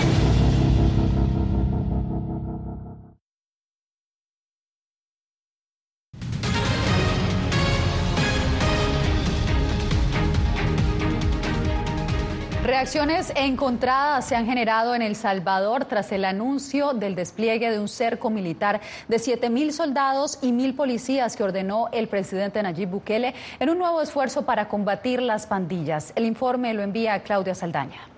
Reacciones 12.93 13.31
encontradas 13.37 14.27
se 14.27 14.35
han 14.35 14.45
generado 14.45 14.93
en 14.93 15.01
El 15.01 15.15
Salvador 15.15 15.85
tras 15.85 16.11
el 16.11 16.25
anuncio 16.25 16.91
del 16.91 17.15
despliegue 17.15 17.71
de 17.71 17.79
un 17.79 17.87
cerco 17.87 18.29
militar 18.29 18.81
de 19.07 19.15
7.000 19.15 19.71
soldados 19.71 20.39
y 20.41 20.51
1.000 20.51 20.75
policías 20.75 21.37
que 21.37 21.43
ordenó 21.43 21.87
el 21.93 22.09
presidente 22.09 22.61
Nayib 22.61 22.89
Bukele 22.89 23.33
en 23.61 23.69
un 23.69 23.77
nuevo 23.77 24.01
esfuerzo 24.01 24.45
para 24.45 24.67
combatir 24.67 25.21
las 25.21 25.47
pandillas. 25.47 26.11
El 26.17 26.25
informe 26.25 26.73
lo 26.73 26.81
envía 26.83 27.23
Claudia 27.23 27.55
Saldaña. 27.55 28.09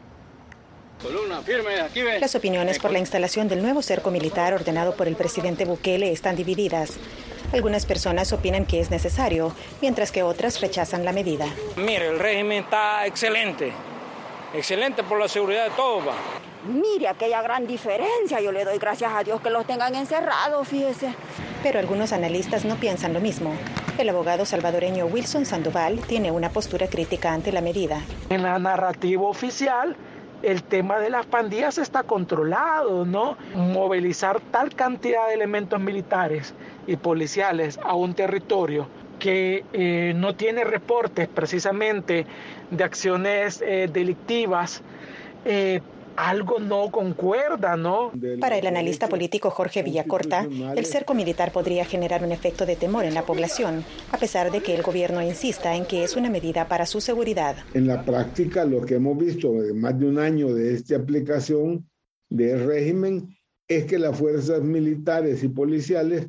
Las 2.20 2.34
opiniones 2.34 2.80
por 2.80 2.92
la 2.92 2.98
instalación 2.98 3.48
del 3.48 3.62
nuevo 3.62 3.84
cerco 3.84 4.10
militar 4.10 4.56
ordenado 4.56 4.96
por 4.96 5.08
el 5.08 5.16
presidente 5.16 5.66
Bukele 5.66 6.12
están 6.12 6.36
divididas. 6.36 6.98
Algunas 7.54 7.86
personas 7.86 8.34
opinan 8.34 8.66
que 8.66 8.80
es 8.80 8.90
necesario, 8.90 9.54
mientras 9.82 10.12
que 10.12 10.24
otras 10.24 10.62
rechazan 10.62 11.06
la 11.06 11.12
medida. 11.12 11.46
Mire, 11.76 12.08
el 12.08 12.18
régimen 12.18 12.64
está 12.64 13.06
excelente 13.06 13.72
excelente 14.54 15.04
por 15.04 15.20
la 15.20 15.28
seguridad 15.28 15.66
de 15.66 15.72
todos. 15.72 16.08
Va. 16.08 16.14
Mire 16.66 17.10
aquella 17.10 17.42
gran 17.42 17.68
diferencia, 17.68 18.40
yo 18.40 18.52
le 18.52 18.64
doy 18.64 18.78
gracias 18.78 19.12
a 19.14 19.24
Dios 19.24 19.42
que 19.42 19.50
los 19.50 19.66
tengan 19.68 19.96
encerrados, 19.96 20.68
fíjese. 20.68 21.14
Pero 21.62 21.80
algunos 21.80 22.14
analistas 22.14 22.64
no 22.64 22.76
piensan 22.76 23.14
lo 23.14 23.20
mismo. 23.20 23.54
El 23.98 24.10
abogado 24.10 24.46
salvadoreño 24.46 25.06
Wilson 25.06 25.46
Sandoval 25.46 26.00
tiene 26.00 26.32
una 26.32 26.50
postura 26.50 26.88
crítica 26.88 27.34
ante 27.34 27.52
la 27.52 27.62
medida. 27.62 28.02
En 28.30 28.44
la 28.44 28.58
narrativa 28.60 29.24
oficial, 29.24 29.96
el 30.42 30.64
tema 30.64 31.00
de 31.00 31.10
las 31.10 31.26
pandillas 31.26 31.78
está 31.78 32.04
controlado, 32.04 33.06
¿no? 33.06 33.38
Movilizar 33.56 34.40
tal 34.52 34.74
cantidad 34.74 35.28
de 35.28 35.36
elementos 35.36 35.80
militares 35.80 36.54
y 36.86 36.98
policiales 36.98 37.80
a 37.84 37.96
un 37.96 38.14
territorio 38.14 38.88
que 39.20 39.64
eh, 39.72 40.14
no 40.16 40.36
tiene 40.36 40.66
reportes 40.66 41.30
precisamente 41.30 42.26
de 42.72 42.84
acciones 42.84 43.62
eh, 43.66 43.90
delictivas, 43.92 44.82
eh, 45.46 45.82
algo 46.16 46.60
no 46.60 46.92
concuerda, 46.92 47.76
¿no? 47.76 48.12
Para 48.40 48.58
el 48.58 48.68
analista 48.68 49.08
político 49.08 49.50
Jorge 49.50 49.84
Villacorta, 49.84 50.48
el 50.76 50.86
cerco 50.86 51.14
militar 51.14 51.52
podría 51.52 51.86
generar 51.86 52.24
un 52.24 52.32
efecto 52.32 52.66
de 52.66 52.76
temor 52.76 53.06
en 53.06 53.14
la 53.14 53.24
población, 53.24 53.84
a 54.12 54.18
pesar 54.18 54.52
de 54.52 54.62
que 54.62 54.76
el 54.76 54.84
gobierno 54.84 55.22
insista 55.22 55.76
en 55.76 55.86
que 55.86 56.04
es 56.04 56.16
una 56.16 56.30
medida 56.30 56.68
para 56.68 56.86
su 56.86 57.02
seguridad. 57.02 57.56
En 57.74 57.88
la 57.88 58.04
práctica, 58.04 58.66
lo 58.66 58.82
que 58.82 58.96
hemos 58.96 59.18
visto 59.18 59.64
en 59.64 59.80
más 59.80 59.98
de 59.98 60.08
un 60.08 60.20
año 60.20 60.54
de 60.54 60.76
esta 60.76 60.98
aplicación 60.98 61.90
del 62.30 62.66
régimen 62.66 63.36
es 63.68 63.86
que 63.86 63.98
las 63.98 64.18
fuerzas 64.18 64.62
militares 64.62 65.44
y 65.44 65.48
policiales 65.48 66.28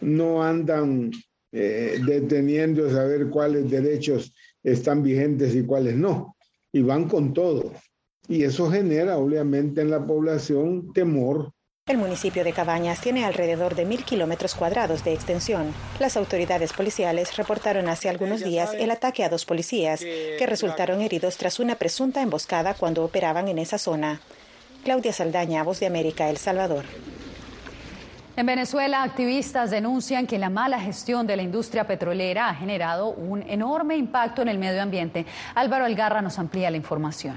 no 0.00 0.42
andan 0.42 1.10
eh, 1.52 1.98
deteniendo 2.06 2.86
a 2.86 2.90
saber 2.90 3.30
cuáles 3.30 3.70
derechos 3.70 4.32
están 4.62 5.02
vigentes 5.02 5.54
y 5.54 5.64
cuáles 5.64 5.96
no. 5.96 6.36
Y 6.72 6.82
van 6.82 7.08
con 7.08 7.32
todo. 7.32 7.72
Y 8.28 8.42
eso 8.42 8.70
genera 8.70 9.16
obviamente 9.16 9.80
en 9.80 9.90
la 9.90 10.06
población 10.06 10.92
temor. 10.92 11.52
El 11.86 11.96
municipio 11.96 12.44
de 12.44 12.52
Cabañas 12.52 13.00
tiene 13.00 13.24
alrededor 13.24 13.74
de 13.74 13.86
mil 13.86 14.04
kilómetros 14.04 14.54
cuadrados 14.54 15.04
de 15.04 15.14
extensión. 15.14 15.72
Las 15.98 16.18
autoridades 16.18 16.74
policiales 16.74 17.34
reportaron 17.38 17.88
hace 17.88 18.10
algunos 18.10 18.44
días 18.44 18.74
el 18.74 18.90
ataque 18.90 19.24
a 19.24 19.30
dos 19.30 19.46
policías 19.46 20.00
que 20.00 20.46
resultaron 20.46 21.00
heridos 21.00 21.38
tras 21.38 21.58
una 21.58 21.76
presunta 21.76 22.20
emboscada 22.20 22.74
cuando 22.74 23.02
operaban 23.02 23.48
en 23.48 23.58
esa 23.58 23.78
zona. 23.78 24.20
Claudia 24.84 25.14
Saldaña, 25.14 25.62
Voz 25.62 25.80
de 25.80 25.86
América, 25.86 26.28
El 26.28 26.36
Salvador. 26.36 26.84
En 28.38 28.46
Venezuela, 28.46 29.02
activistas 29.02 29.72
denuncian 29.72 30.24
que 30.24 30.38
la 30.38 30.48
mala 30.48 30.78
gestión 30.78 31.26
de 31.26 31.34
la 31.34 31.42
industria 31.42 31.88
petrolera 31.88 32.48
ha 32.48 32.54
generado 32.54 33.08
un 33.08 33.42
enorme 33.42 33.96
impacto 33.96 34.42
en 34.42 34.48
el 34.48 34.58
medio 34.58 34.80
ambiente. 34.80 35.26
Álvaro 35.56 35.84
Algarra 35.84 36.22
nos 36.22 36.38
amplía 36.38 36.70
la 36.70 36.76
información. 36.76 37.36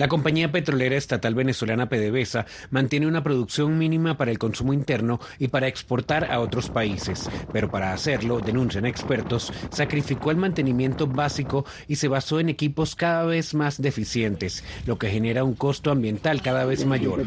La 0.00 0.08
compañía 0.08 0.50
petrolera 0.50 0.96
estatal 0.96 1.34
venezolana 1.34 1.90
PDVSA 1.90 2.46
mantiene 2.70 3.06
una 3.06 3.22
producción 3.22 3.76
mínima 3.76 4.16
para 4.16 4.30
el 4.30 4.38
consumo 4.38 4.72
interno 4.72 5.20
y 5.38 5.48
para 5.48 5.68
exportar 5.68 6.32
a 6.32 6.40
otros 6.40 6.70
países, 6.70 7.28
pero 7.52 7.70
para 7.70 7.92
hacerlo, 7.92 8.40
denuncian 8.40 8.86
expertos, 8.86 9.52
sacrificó 9.70 10.30
el 10.30 10.38
mantenimiento 10.38 11.06
básico 11.06 11.66
y 11.86 11.96
se 11.96 12.08
basó 12.08 12.40
en 12.40 12.48
equipos 12.48 12.96
cada 12.96 13.26
vez 13.26 13.52
más 13.52 13.82
deficientes, 13.82 14.64
lo 14.86 14.98
que 14.98 15.10
genera 15.10 15.44
un 15.44 15.52
costo 15.52 15.90
ambiental 15.90 16.40
cada 16.40 16.64
vez 16.64 16.86
mayor. 16.86 17.26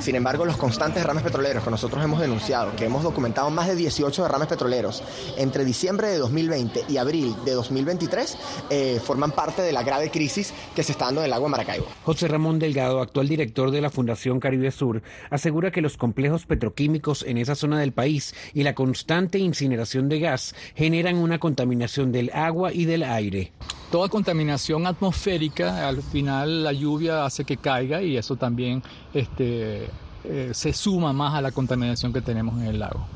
Sin 0.00 0.14
embargo, 0.14 0.44
los 0.44 0.58
constantes 0.58 1.00
derrames 1.00 1.22
petroleros 1.22 1.64
que 1.64 1.70
nosotros 1.70 2.04
hemos 2.04 2.20
denunciado, 2.20 2.76
que 2.76 2.84
hemos 2.84 3.04
documentado 3.04 3.48
más 3.48 3.68
de 3.68 3.76
18 3.76 4.22
derrames 4.22 4.48
petroleros 4.48 5.02
entre 5.38 5.64
diciembre 5.64 6.08
de 6.08 6.18
2020 6.18 6.84
y 6.90 6.98
abril 6.98 7.34
de 7.46 7.52
2023, 7.52 8.36
eh, 8.68 9.00
forman 9.02 9.30
parte 9.30 9.62
de 9.62 9.72
la 9.72 9.82
grave 9.82 10.10
crisis 10.10 10.52
que 10.76 10.82
se 10.82 10.92
está 10.92 11.06
dando 11.06 11.22
en 11.22 11.28
el 11.28 11.32
agua 11.32 11.48
Maracaibo. 11.48 11.86
José 12.04 12.26
Ramón 12.26 12.58
Delgado, 12.58 13.00
actual 13.00 13.28
director 13.28 13.70
de 13.70 13.80
la 13.80 13.90
Fundación 13.90 14.40
Caribe 14.40 14.72
Sur, 14.72 15.02
asegura 15.30 15.70
que 15.70 15.80
los 15.80 15.96
complejos 15.96 16.46
petroquímicos 16.46 17.22
en 17.22 17.38
esa 17.38 17.54
zona 17.54 17.78
del 17.78 17.92
país 17.92 18.34
y 18.54 18.64
la 18.64 18.74
constante 18.74 19.38
incineración 19.38 20.08
de 20.08 20.18
gas 20.18 20.54
generan 20.74 21.16
una 21.16 21.38
contaminación 21.38 22.10
del 22.10 22.30
agua 22.34 22.72
y 22.72 22.86
del 22.86 23.04
aire. 23.04 23.52
Toda 23.92 24.08
contaminación 24.08 24.86
atmosférica, 24.86 25.86
al 25.86 26.02
final 26.02 26.64
la 26.64 26.72
lluvia 26.72 27.24
hace 27.24 27.44
que 27.44 27.56
caiga 27.56 28.02
y 28.02 28.16
eso 28.16 28.34
también 28.34 28.82
este, 29.14 29.86
eh, 30.24 30.50
se 30.52 30.72
suma 30.72 31.12
más 31.12 31.34
a 31.34 31.40
la 31.40 31.52
contaminación 31.52 32.12
que 32.12 32.20
tenemos 32.20 32.60
en 32.60 32.66
el 32.66 32.78
lago. 32.80 33.06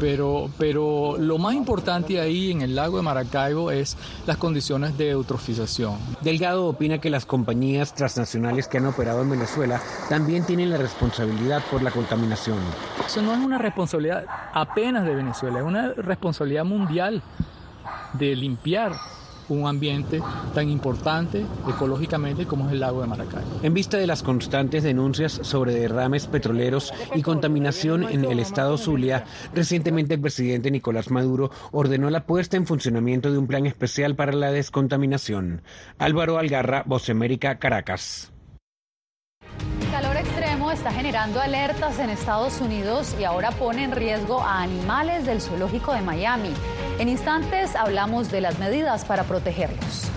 Pero, 0.00 0.48
pero 0.58 1.16
lo 1.18 1.36
más 1.36 1.54
importante 1.54 2.18
ahí 2.20 2.50
en 2.50 2.62
el 2.62 2.74
lago 2.74 2.96
de 2.96 3.02
Maracaibo 3.02 3.70
es 3.70 3.98
las 4.26 4.38
condiciones 4.38 4.96
de 4.96 5.10
eutrofización. 5.10 5.98
Delgado 6.22 6.66
opina 6.66 6.98
que 6.98 7.10
las 7.10 7.26
compañías 7.26 7.92
transnacionales 7.92 8.66
que 8.66 8.78
han 8.78 8.86
operado 8.86 9.20
en 9.20 9.28
Venezuela 9.28 9.78
también 10.08 10.44
tienen 10.44 10.70
la 10.70 10.78
responsabilidad 10.78 11.62
por 11.70 11.82
la 11.82 11.90
contaminación. 11.90 12.56
Eso 13.06 13.20
no 13.20 13.34
es 13.34 13.40
una 13.40 13.58
responsabilidad 13.58 14.24
apenas 14.54 15.04
de 15.04 15.14
Venezuela, 15.14 15.58
es 15.58 15.64
una 15.64 15.92
responsabilidad 15.92 16.64
mundial 16.64 17.22
de 18.14 18.34
limpiar 18.34 18.92
un 19.54 19.66
ambiente 19.66 20.20
tan 20.54 20.68
importante 20.68 21.44
ecológicamente 21.68 22.46
como 22.46 22.66
es 22.66 22.72
el 22.72 22.80
lago 22.80 23.00
de 23.00 23.06
Maracaibo. 23.06 23.60
En 23.62 23.74
vista 23.74 23.98
de 23.98 24.06
las 24.06 24.22
constantes 24.22 24.82
denuncias 24.82 25.40
sobre 25.42 25.74
derrames 25.74 26.26
petroleros 26.26 26.92
y 27.14 27.22
contaminación 27.22 28.04
en 28.04 28.24
el 28.24 28.38
estado 28.40 28.78
Zulia, 28.78 29.24
recientemente 29.54 30.14
el 30.14 30.20
presidente 30.20 30.70
Nicolás 30.70 31.10
Maduro 31.10 31.50
ordenó 31.72 32.10
la 32.10 32.26
puesta 32.26 32.56
en 32.56 32.66
funcionamiento 32.66 33.30
de 33.30 33.38
un 33.38 33.46
plan 33.46 33.66
especial 33.66 34.16
para 34.16 34.32
la 34.32 34.52
descontaminación. 34.52 35.62
Álvaro 35.98 36.38
Algarra, 36.38 36.82
Voz 36.86 37.08
América, 37.10 37.58
Caracas 37.58 38.32
está 40.72 40.92
generando 40.92 41.40
alertas 41.40 41.98
en 41.98 42.10
Estados 42.10 42.60
Unidos 42.60 43.16
y 43.18 43.24
ahora 43.24 43.50
pone 43.50 43.84
en 43.84 43.92
riesgo 43.92 44.40
a 44.40 44.62
animales 44.62 45.26
del 45.26 45.40
zoológico 45.40 45.92
de 45.92 46.00
Miami. 46.00 46.52
En 46.98 47.08
instantes 47.08 47.74
hablamos 47.74 48.30
de 48.30 48.40
las 48.40 48.58
medidas 48.58 49.04
para 49.04 49.24
protegerlos. 49.24 50.10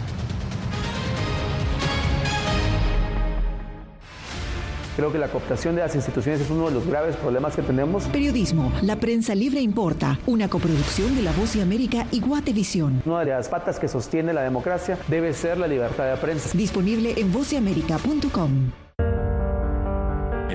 Creo 4.95 5.11
que 5.11 5.17
la 5.17 5.27
cooptación 5.27 5.75
de 5.75 5.81
las 5.81 5.95
instituciones 5.95 6.41
es 6.41 6.51
uno 6.51 6.67
de 6.67 6.71
los 6.71 6.85
graves 6.85 7.15
problemas 7.15 7.55
que 7.55 7.63
tenemos. 7.63 8.03
Periodismo, 8.05 8.71
la 8.83 8.97
prensa 8.97 9.33
libre 9.33 9.59
importa, 9.59 10.19
una 10.27 10.47
coproducción 10.49 11.15
de 11.15 11.23
La 11.23 11.31
Voz 11.31 11.53
de 11.53 11.63
América 11.63 12.05
y 12.11 12.19
Guatevisión. 12.19 13.01
Una 13.05 13.21
de 13.21 13.31
las 13.31 13.49
patas 13.49 13.79
que 13.79 13.87
sostiene 13.87 14.33
la 14.33 14.43
democracia 14.43 14.99
debe 15.07 15.33
ser 15.33 15.57
la 15.57 15.65
libertad 15.65 16.11
de 16.11 16.17
prensa. 16.17 16.55
Disponible 16.55 17.15
en 17.17 17.31
voceamerica.com. 17.33 18.82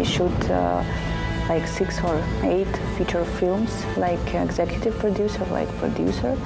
I 0.00 0.02
shoot 0.02 0.50
uh, 0.50 0.82
like 1.48 1.66
six 1.66 2.02
or 2.02 2.22
eight 2.42 2.68
feature 2.96 3.24
films, 3.24 3.70
like 3.96 4.34
executive 4.34 4.98
producer, 4.98 5.44
like 5.50 5.68
producer. 5.78 6.36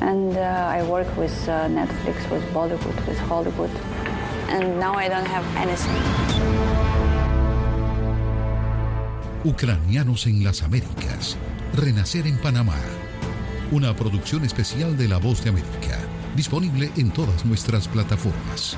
And 0.00 0.36
uh, 0.36 0.76
I 0.78 0.82
work 0.84 1.08
with 1.16 1.36
uh, 1.48 1.68
Netflix, 1.68 2.30
with 2.30 2.42
Bollywood, 2.54 2.96
with 3.06 3.18
Hollywood. 3.28 3.70
And 4.48 4.78
now 4.78 4.94
I 4.94 5.08
don't 5.08 5.26
have 5.26 5.44
anything. 5.56 6.02
Ucranianos 9.44 10.26
en 10.26 10.44
las 10.44 10.62
Américas. 10.62 11.36
Renacer 11.74 12.26
en 12.26 12.36
Panamá. 12.38 12.76
Una 13.72 13.94
producción 13.94 14.44
especial 14.44 14.96
de 14.96 15.08
La 15.08 15.18
Voz 15.18 15.42
de 15.42 15.50
América. 15.50 15.98
Disponible 16.36 16.90
en 16.96 17.10
todas 17.10 17.44
nuestras 17.44 17.88
plataformas. 17.88 18.76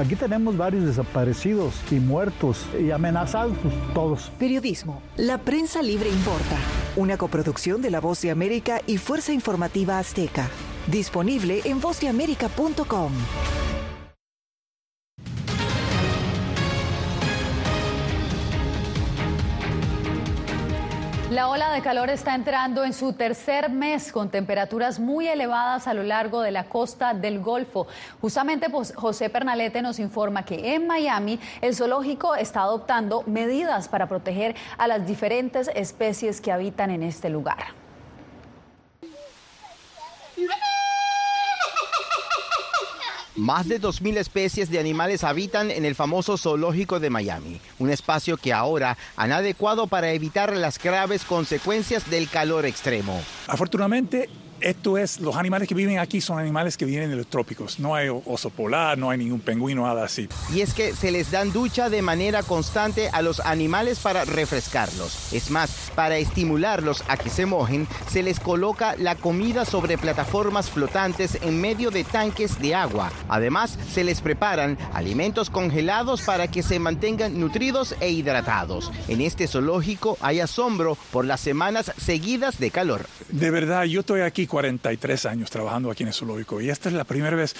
Aquí 0.00 0.16
tenemos 0.16 0.56
varios 0.56 0.86
desaparecidos 0.86 1.74
y 1.90 1.96
muertos 1.96 2.64
y 2.80 2.90
amenazados 2.90 3.58
todos. 3.92 4.32
Periodismo. 4.38 5.02
La 5.18 5.36
prensa 5.36 5.82
libre 5.82 6.08
importa. 6.08 6.56
Una 6.96 7.18
coproducción 7.18 7.82
de 7.82 7.90
La 7.90 8.00
Voz 8.00 8.22
de 8.22 8.30
América 8.30 8.80
y 8.86 8.96
Fuerza 8.96 9.34
Informativa 9.34 9.98
Azteca. 9.98 10.48
Disponible 10.86 11.60
en 11.66 11.82
vozdeamerica.com. 11.82 13.12
La 21.30 21.48
ola 21.48 21.70
de 21.70 21.80
calor 21.80 22.10
está 22.10 22.34
entrando 22.34 22.84
en 22.84 22.92
su 22.92 23.12
tercer 23.12 23.70
mes 23.70 24.10
con 24.10 24.30
temperaturas 24.30 24.98
muy 24.98 25.28
elevadas 25.28 25.86
a 25.86 25.94
lo 25.94 26.02
largo 26.02 26.42
de 26.42 26.50
la 26.50 26.64
costa 26.64 27.14
del 27.14 27.38
Golfo. 27.38 27.86
Justamente 28.20 28.68
pues, 28.68 28.92
José 28.96 29.30
Pernalete 29.30 29.80
nos 29.80 30.00
informa 30.00 30.44
que 30.44 30.74
en 30.74 30.88
Miami 30.88 31.38
el 31.60 31.76
zoológico 31.76 32.34
está 32.34 32.62
adoptando 32.62 33.22
medidas 33.28 33.86
para 33.86 34.08
proteger 34.08 34.56
a 34.76 34.88
las 34.88 35.06
diferentes 35.06 35.70
especies 35.72 36.40
que 36.40 36.50
habitan 36.50 36.90
en 36.90 37.04
este 37.04 37.30
lugar. 37.30 37.74
Más 43.36 43.68
de 43.68 43.80
2.000 43.80 44.16
especies 44.16 44.70
de 44.70 44.80
animales 44.80 45.22
habitan 45.22 45.70
en 45.70 45.84
el 45.84 45.94
famoso 45.94 46.36
zoológico 46.36 46.98
de 46.98 47.10
Miami, 47.10 47.60
un 47.78 47.90
espacio 47.90 48.36
que 48.36 48.52
ahora 48.52 48.98
han 49.16 49.30
adecuado 49.30 49.86
para 49.86 50.12
evitar 50.12 50.54
las 50.56 50.82
graves 50.82 51.24
consecuencias 51.24 52.10
del 52.10 52.28
calor 52.28 52.66
extremo. 52.66 53.22
Afortunadamente, 53.46 54.28
esto 54.60 54.98
es, 54.98 55.20
los 55.20 55.36
animales 55.36 55.68
que 55.68 55.74
viven 55.74 55.98
aquí 55.98 56.20
son 56.20 56.38
animales 56.38 56.76
que 56.76 56.84
vienen 56.84 57.10
de 57.10 57.16
los 57.16 57.26
trópicos. 57.26 57.78
No 57.78 57.94
hay 57.94 58.08
oso 58.08 58.50
polar, 58.50 58.98
no 58.98 59.10
hay 59.10 59.18
ningún 59.18 59.40
pingüino, 59.40 59.86
nada 59.86 60.04
así. 60.04 60.28
Y 60.54 60.60
es 60.60 60.74
que 60.74 60.94
se 60.94 61.10
les 61.10 61.30
dan 61.30 61.52
ducha 61.52 61.90
de 61.90 62.02
manera 62.02 62.42
constante 62.42 63.08
a 63.12 63.22
los 63.22 63.40
animales 63.40 63.98
para 63.98 64.24
refrescarlos. 64.24 65.32
Es 65.32 65.50
más, 65.50 65.90
para 65.94 66.18
estimularlos 66.18 67.04
a 67.08 67.16
que 67.16 67.30
se 67.30 67.46
mojen, 67.46 67.86
se 68.10 68.22
les 68.22 68.40
coloca 68.40 68.96
la 68.96 69.14
comida 69.14 69.64
sobre 69.64 69.98
plataformas 69.98 70.70
flotantes 70.70 71.38
en 71.42 71.60
medio 71.60 71.90
de 71.90 72.04
tanques 72.04 72.60
de 72.60 72.74
agua. 72.74 73.10
Además, 73.28 73.78
se 73.92 74.04
les 74.04 74.20
preparan 74.20 74.78
alimentos 74.92 75.50
congelados 75.50 76.22
para 76.22 76.48
que 76.48 76.62
se 76.62 76.78
mantengan 76.78 77.38
nutridos 77.38 77.94
e 78.00 78.10
hidratados. 78.10 78.90
En 79.08 79.20
este 79.20 79.46
zoológico 79.46 80.18
hay 80.20 80.40
asombro 80.40 80.96
por 81.10 81.24
las 81.24 81.40
semanas 81.40 81.92
seguidas 81.96 82.58
de 82.58 82.70
calor. 82.70 83.06
De 83.28 83.50
verdad, 83.50 83.84
yo 83.84 84.00
estoy 84.00 84.20
aquí 84.22 84.46
43 84.50 85.26
años 85.26 85.50
trabajando 85.50 85.90
aquí 85.90 86.02
en 86.02 86.08
el 86.08 86.14
zoológico 86.14 86.60
y 86.60 86.68
esta 86.68 86.88
es 86.88 86.94
la 86.94 87.04
primera 87.04 87.36
vez. 87.36 87.54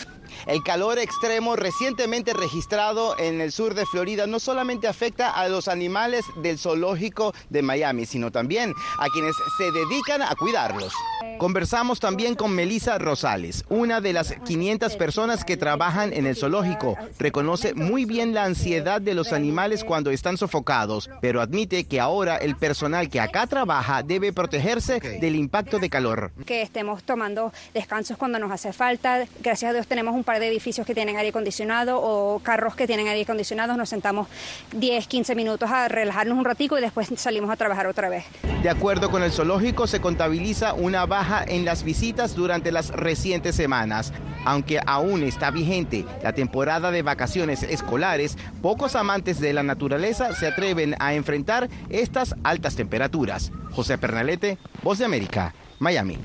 El 0.46 0.62
calor 0.62 0.98
extremo 0.98 1.56
recientemente 1.56 2.34
registrado 2.34 3.18
en 3.18 3.40
el 3.40 3.52
sur 3.52 3.74
de 3.74 3.86
Florida 3.86 4.26
no 4.26 4.38
solamente 4.40 4.88
afecta 4.88 5.30
a 5.30 5.48
los 5.48 5.68
animales 5.68 6.24
del 6.42 6.58
zoológico 6.58 7.32
de 7.48 7.62
Miami, 7.62 8.06
sino 8.06 8.30
también 8.30 8.74
a 8.98 9.06
quienes 9.08 9.34
se 9.56 9.70
dedican 9.72 10.22
a 10.22 10.34
cuidarlos. 10.34 10.92
Conversamos 11.38 12.00
también 12.00 12.34
con 12.34 12.54
Melissa 12.54 12.98
Rosales, 12.98 13.64
una 13.70 14.00
de 14.00 14.12
las 14.12 14.34
500 14.44 14.96
personas 14.96 15.44
que 15.44 15.56
trabajan 15.56 16.12
en 16.12 16.26
el 16.26 16.36
zoológico. 16.36 16.96
Reconoce 17.18 17.72
muy 17.72 18.04
bien 18.04 18.34
la 18.34 18.44
ansiedad 18.44 19.00
de 19.00 19.14
los 19.14 19.32
animales 19.32 19.84
cuando 19.84 20.10
están 20.10 20.36
sofocados, 20.36 21.08
pero 21.22 21.40
admite 21.40 21.84
que 21.84 22.00
ahora 22.00 22.36
el 22.36 22.56
personal 22.56 23.08
que 23.08 23.20
acá 23.20 23.46
trabaja 23.46 24.02
debe 24.02 24.32
protegerse 24.32 25.00
del 25.00 25.36
impacto 25.36 25.78
de 25.78 25.88
calor. 25.88 26.32
Que 26.44 26.60
estemos 26.80 27.02
tomando 27.02 27.52
descansos 27.74 28.16
cuando 28.16 28.38
nos 28.38 28.50
hace 28.50 28.72
falta. 28.72 29.26
Gracias 29.42 29.68
a 29.68 29.74
Dios 29.74 29.86
tenemos 29.86 30.14
un 30.14 30.24
par 30.24 30.40
de 30.40 30.48
edificios 30.48 30.86
que 30.86 30.94
tienen 30.94 31.18
aire 31.18 31.28
acondicionado 31.28 32.00
o 32.00 32.38
carros 32.38 32.74
que 32.74 32.86
tienen 32.86 33.06
aire 33.06 33.20
acondicionado. 33.20 33.76
Nos 33.76 33.90
sentamos 33.90 34.28
10, 34.72 35.06
15 35.06 35.34
minutos 35.34 35.70
a 35.70 35.88
relajarnos 35.88 36.38
un 36.38 36.44
ratico 36.46 36.78
y 36.78 36.80
después 36.80 37.10
salimos 37.16 37.50
a 37.50 37.56
trabajar 37.56 37.86
otra 37.86 38.08
vez. 38.08 38.24
De 38.62 38.70
acuerdo 38.70 39.10
con 39.10 39.22
el 39.22 39.30
zoológico, 39.30 39.86
se 39.86 40.00
contabiliza 40.00 40.72
una 40.72 41.04
baja 41.04 41.44
en 41.46 41.66
las 41.66 41.82
visitas 41.82 42.34
durante 42.34 42.72
las 42.72 42.88
recientes 42.88 43.56
semanas. 43.56 44.14
Aunque 44.46 44.80
aún 44.86 45.22
está 45.22 45.50
vigente 45.50 46.06
la 46.22 46.32
temporada 46.32 46.90
de 46.90 47.02
vacaciones 47.02 47.62
escolares, 47.62 48.38
pocos 48.62 48.96
amantes 48.96 49.38
de 49.38 49.52
la 49.52 49.62
naturaleza 49.62 50.34
se 50.34 50.46
atreven 50.46 50.96
a 50.98 51.12
enfrentar 51.12 51.68
estas 51.90 52.34
altas 52.42 52.74
temperaturas. 52.74 53.52
José 53.72 53.98
Pernalete, 53.98 54.56
Voz 54.82 54.98
de 54.98 55.04
América, 55.04 55.54
Miami. 55.78 56.16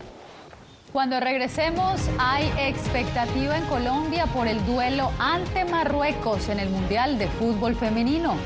Cuando 0.95 1.19
regresemos, 1.19 1.99
hay 2.17 2.49
expectativa 2.58 3.58
en 3.58 3.65
Colombia 3.65 4.27
por 4.27 4.47
el 4.47 4.65
duelo 4.65 5.12
ante 5.19 5.65
Marruecos 5.65 6.47
en 6.47 6.58
el 6.58 6.69
Mundial 6.69 7.17
de 7.19 7.27
Fútbol 7.27 7.75
Femenino. 7.75 8.38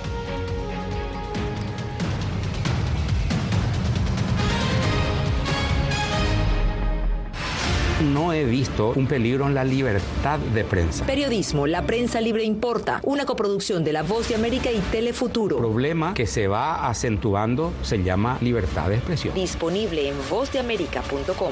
no 8.01 8.33
he 8.33 8.45
visto 8.45 8.93
un 8.95 9.05
peligro 9.05 9.45
en 9.45 9.53
la 9.53 9.63
libertad 9.63 10.39
de 10.39 10.63
prensa. 10.63 11.05
Periodismo, 11.05 11.67
la 11.67 11.83
prensa 11.83 12.19
libre 12.19 12.43
importa, 12.43 13.01
una 13.03 13.25
coproducción 13.25 13.83
de 13.83 13.93
La 13.93 14.01
Voz 14.01 14.29
de 14.29 14.35
América 14.35 14.71
y 14.71 14.79
Telefuturo. 14.79 15.57
El 15.57 15.62
problema 15.62 16.13
que 16.15 16.25
se 16.25 16.47
va 16.47 16.88
acentuando 16.88 17.73
se 17.83 18.01
llama 18.01 18.39
libertad 18.41 18.89
de 18.89 18.95
expresión. 18.95 19.35
Disponible 19.35 20.09
en 20.09 20.15
vozdeamerica.com. 20.29 21.51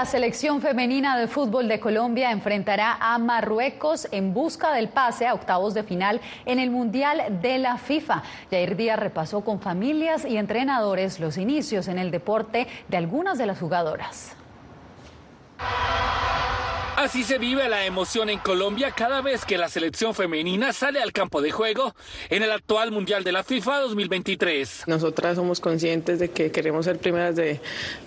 La 0.00 0.06
selección 0.06 0.62
femenina 0.62 1.18
de 1.18 1.28
fútbol 1.28 1.68
de 1.68 1.78
Colombia 1.78 2.30
enfrentará 2.30 2.96
a 2.98 3.18
Marruecos 3.18 4.08
en 4.12 4.32
busca 4.32 4.72
del 4.72 4.88
pase 4.88 5.26
a 5.26 5.34
octavos 5.34 5.74
de 5.74 5.82
final 5.82 6.22
en 6.46 6.58
el 6.58 6.70
Mundial 6.70 7.40
de 7.42 7.58
la 7.58 7.76
FIFA. 7.76 8.22
Jair 8.50 8.76
Díaz 8.76 8.98
repasó 8.98 9.42
con 9.42 9.60
familias 9.60 10.24
y 10.24 10.38
entrenadores 10.38 11.20
los 11.20 11.36
inicios 11.36 11.86
en 11.86 11.98
el 11.98 12.10
deporte 12.10 12.66
de 12.88 12.96
algunas 12.96 13.36
de 13.36 13.44
las 13.44 13.60
jugadoras. 13.60 14.34
Así 17.00 17.24
se 17.24 17.38
vive 17.38 17.66
la 17.70 17.86
emoción 17.86 18.28
en 18.28 18.38
Colombia 18.40 18.90
cada 18.90 19.22
vez 19.22 19.46
que 19.46 19.56
la 19.56 19.70
selección 19.70 20.14
femenina 20.14 20.74
sale 20.74 21.00
al 21.00 21.14
campo 21.14 21.40
de 21.40 21.50
juego 21.50 21.94
en 22.28 22.42
el 22.42 22.50
actual 22.50 22.92
Mundial 22.92 23.24
de 23.24 23.32
la 23.32 23.42
FIFA 23.42 23.78
2023. 23.78 24.82
Nosotras 24.86 25.36
somos 25.36 25.60
conscientes 25.60 26.18
de 26.18 26.30
que 26.30 26.52
queremos 26.52 26.84
ser 26.84 26.98
primeras 26.98 27.36
de, 27.36 27.58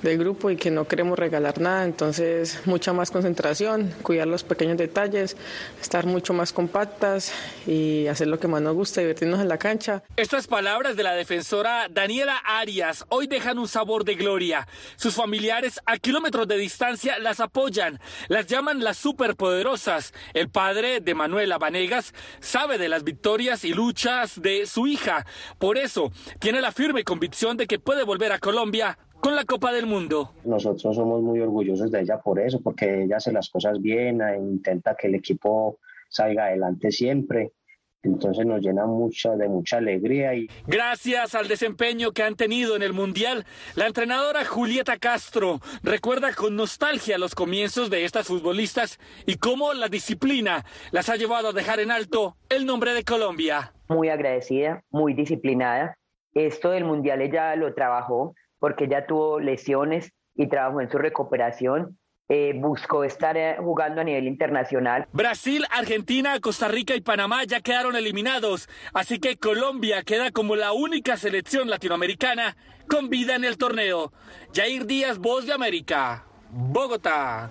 del 0.04 0.20
grupo 0.20 0.52
y 0.52 0.58
que 0.58 0.70
no 0.70 0.88
queremos 0.88 1.18
regalar 1.18 1.60
nada, 1.60 1.86
entonces 1.86 2.62
mucha 2.66 2.94
más 2.94 3.10
concentración, 3.10 3.92
cuidar 4.04 4.28
los 4.28 4.44
pequeños 4.44 4.78
detalles, 4.78 5.38
estar 5.82 6.06
mucho 6.06 6.36
más 6.36 6.54
compactas 6.54 7.34
y 7.66 8.06
hacer 8.06 8.28
lo 8.28 8.40
que 8.40 8.48
más 8.48 8.62
nos 8.62 8.76
gusta, 8.76 9.02
divertirnos 9.02 9.42
en 9.42 9.50
la 9.50 9.58
cancha. 9.58 10.04
Estas 10.18 10.46
palabras 10.46 10.96
de 10.96 11.02
la 11.02 11.16
defensora 11.16 11.88
Daniela 11.90 12.38
Arias 12.46 13.06
hoy 13.10 13.26
dejan 13.26 13.58
un 13.58 13.68
sabor 13.68 14.06
de 14.06 14.14
gloria. 14.14 14.68
Sus 14.98 15.16
familiares 15.16 15.80
a 15.88 15.98
kilómetros 15.98 16.48
de 16.48 16.60
distancia 16.60 17.18
las 17.18 17.40
apoyan, 17.40 18.00
las 18.28 18.46
llaman 18.46 18.83
las 18.84 18.98
superpoderosas. 18.98 20.14
El 20.34 20.50
padre 20.50 21.00
de 21.00 21.16
Manuela 21.16 21.58
Vanegas 21.58 22.14
sabe 22.40 22.78
de 22.78 22.90
las 22.90 23.04
victorias 23.04 23.64
y 23.64 23.74
luchas 23.74 24.42
de 24.42 24.66
su 24.66 24.88
hija. 24.88 25.26
Por 25.58 25.78
eso 25.78 26.12
tiene 26.40 26.62
la 26.62 26.72
firme 26.72 27.04
convicción 27.04 27.58
de 27.58 27.68
que 27.68 27.80
puede 27.80 28.04
volver 28.04 28.32
a 28.32 28.40
Colombia 28.40 28.98
con 29.20 29.36
la 29.36 29.46
Copa 29.46 29.72
del 29.72 29.86
Mundo. 29.86 30.34
Nosotros 30.44 30.96
somos 30.96 31.22
muy 31.22 31.40
orgullosos 31.40 31.90
de 31.90 32.02
ella 32.02 32.20
por 32.20 32.40
eso, 32.40 32.60
porque 32.62 33.04
ella 33.04 33.18
hace 33.18 33.32
las 33.32 33.50
cosas 33.50 33.82
bien, 33.82 34.22
e 34.22 34.38
intenta 34.38 34.96
que 34.96 35.08
el 35.08 35.16
equipo 35.16 35.80
salga 36.10 36.46
adelante 36.46 36.92
siempre 36.92 37.54
entonces 38.04 38.46
nos 38.46 38.62
llena 38.62 38.86
mucha, 38.86 39.36
de 39.36 39.48
mucha 39.48 39.78
alegría. 39.78 40.36
Y... 40.36 40.50
Gracias 40.68 41.36
al 41.36 41.48
desempeño 41.48 42.12
que 42.12 42.24
han 42.24 42.36
tenido 42.36 42.76
en 42.76 42.84
el 42.84 42.94
Mundial, 42.94 43.46
la 43.76 43.88
entrenadora 43.88 44.46
Julieta 44.46 44.98
Castro 44.98 45.60
recuerda 45.82 46.34
con 46.34 46.56
nostalgia 46.56 47.18
los 47.18 47.34
comienzos 47.34 47.90
de 47.90 48.06
estas 48.06 48.28
futbolistas 48.28 49.00
y 49.26 49.36
cómo 49.36 49.74
la 49.74 49.88
disciplina 49.88 50.66
las 50.92 51.10
ha 51.10 51.16
llevado 51.16 51.50
a 51.50 51.54
dejar 51.54 51.80
en 51.80 51.92
alto 51.92 52.36
el 52.50 52.66
nombre 52.66 52.94
de 52.94 53.04
Colombia. 53.04 53.74
Muy 53.88 54.10
agradecida, 54.10 54.84
muy 54.92 55.14
disciplinada. 55.14 55.98
Esto 56.34 56.72
del 56.72 56.84
Mundial 56.84 57.22
ella 57.22 57.56
lo 57.56 57.74
trabajó 57.74 58.36
porque 58.60 58.86
ella 58.86 59.06
tuvo 59.06 59.40
lesiones 59.40 60.12
y 60.36 60.48
trabajó 60.48 60.82
en 60.82 60.90
su 60.90 60.98
recuperación 60.98 61.98
eh, 62.30 62.54
buscó 62.56 63.04
estar 63.04 63.36
eh, 63.38 63.58
jugando 63.60 64.02
a 64.02 64.04
nivel 64.04 64.28
internacional. 64.28 65.08
Brasil, 65.12 65.66
Argentina, 65.70 66.40
Costa 66.40 66.68
Rica 66.68 66.96
y 66.96 67.02
Panamá 67.02 67.44
ya 67.44 67.60
quedaron 67.62 67.96
eliminados, 67.96 68.70
así 68.94 69.20
que 69.20 69.38
Colombia 69.38 70.04
queda 70.04 70.32
como 70.32 70.56
la 70.56 70.72
única 70.72 71.18
selección 71.18 71.70
latinoamericana 71.70 72.56
con 72.88 73.10
vida 73.10 73.36
en 73.36 73.44
el 73.44 73.58
torneo. 73.58 74.14
Jair 74.54 74.86
Díaz, 74.86 75.18
Voz 75.18 75.46
de 75.46 75.54
América, 75.54 76.26
Bogotá. 76.50 77.50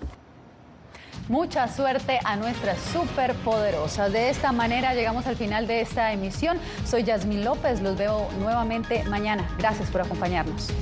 Mucha 1.29 1.69
suerte 1.69 2.19
a 2.25 2.37
nuestras 2.37 2.79
superpoderosas. 2.81 4.13
De 4.13 4.29
esta 4.29 4.53
manera 4.53 4.95
llegamos 4.95 5.27
al 5.27 5.37
final 5.37 5.67
de 5.67 5.81
esta 5.81 6.13
emisión. 6.13 6.59
Soy 6.85 7.05
Yasmín 7.05 7.45
López, 7.45 7.81
los 7.81 7.97
veo 7.97 8.29
nuevamente 8.41 9.05
mañana. 9.05 9.49
Gracias 9.59 9.91
por 9.91 10.01
acompañarnos. 10.01 10.73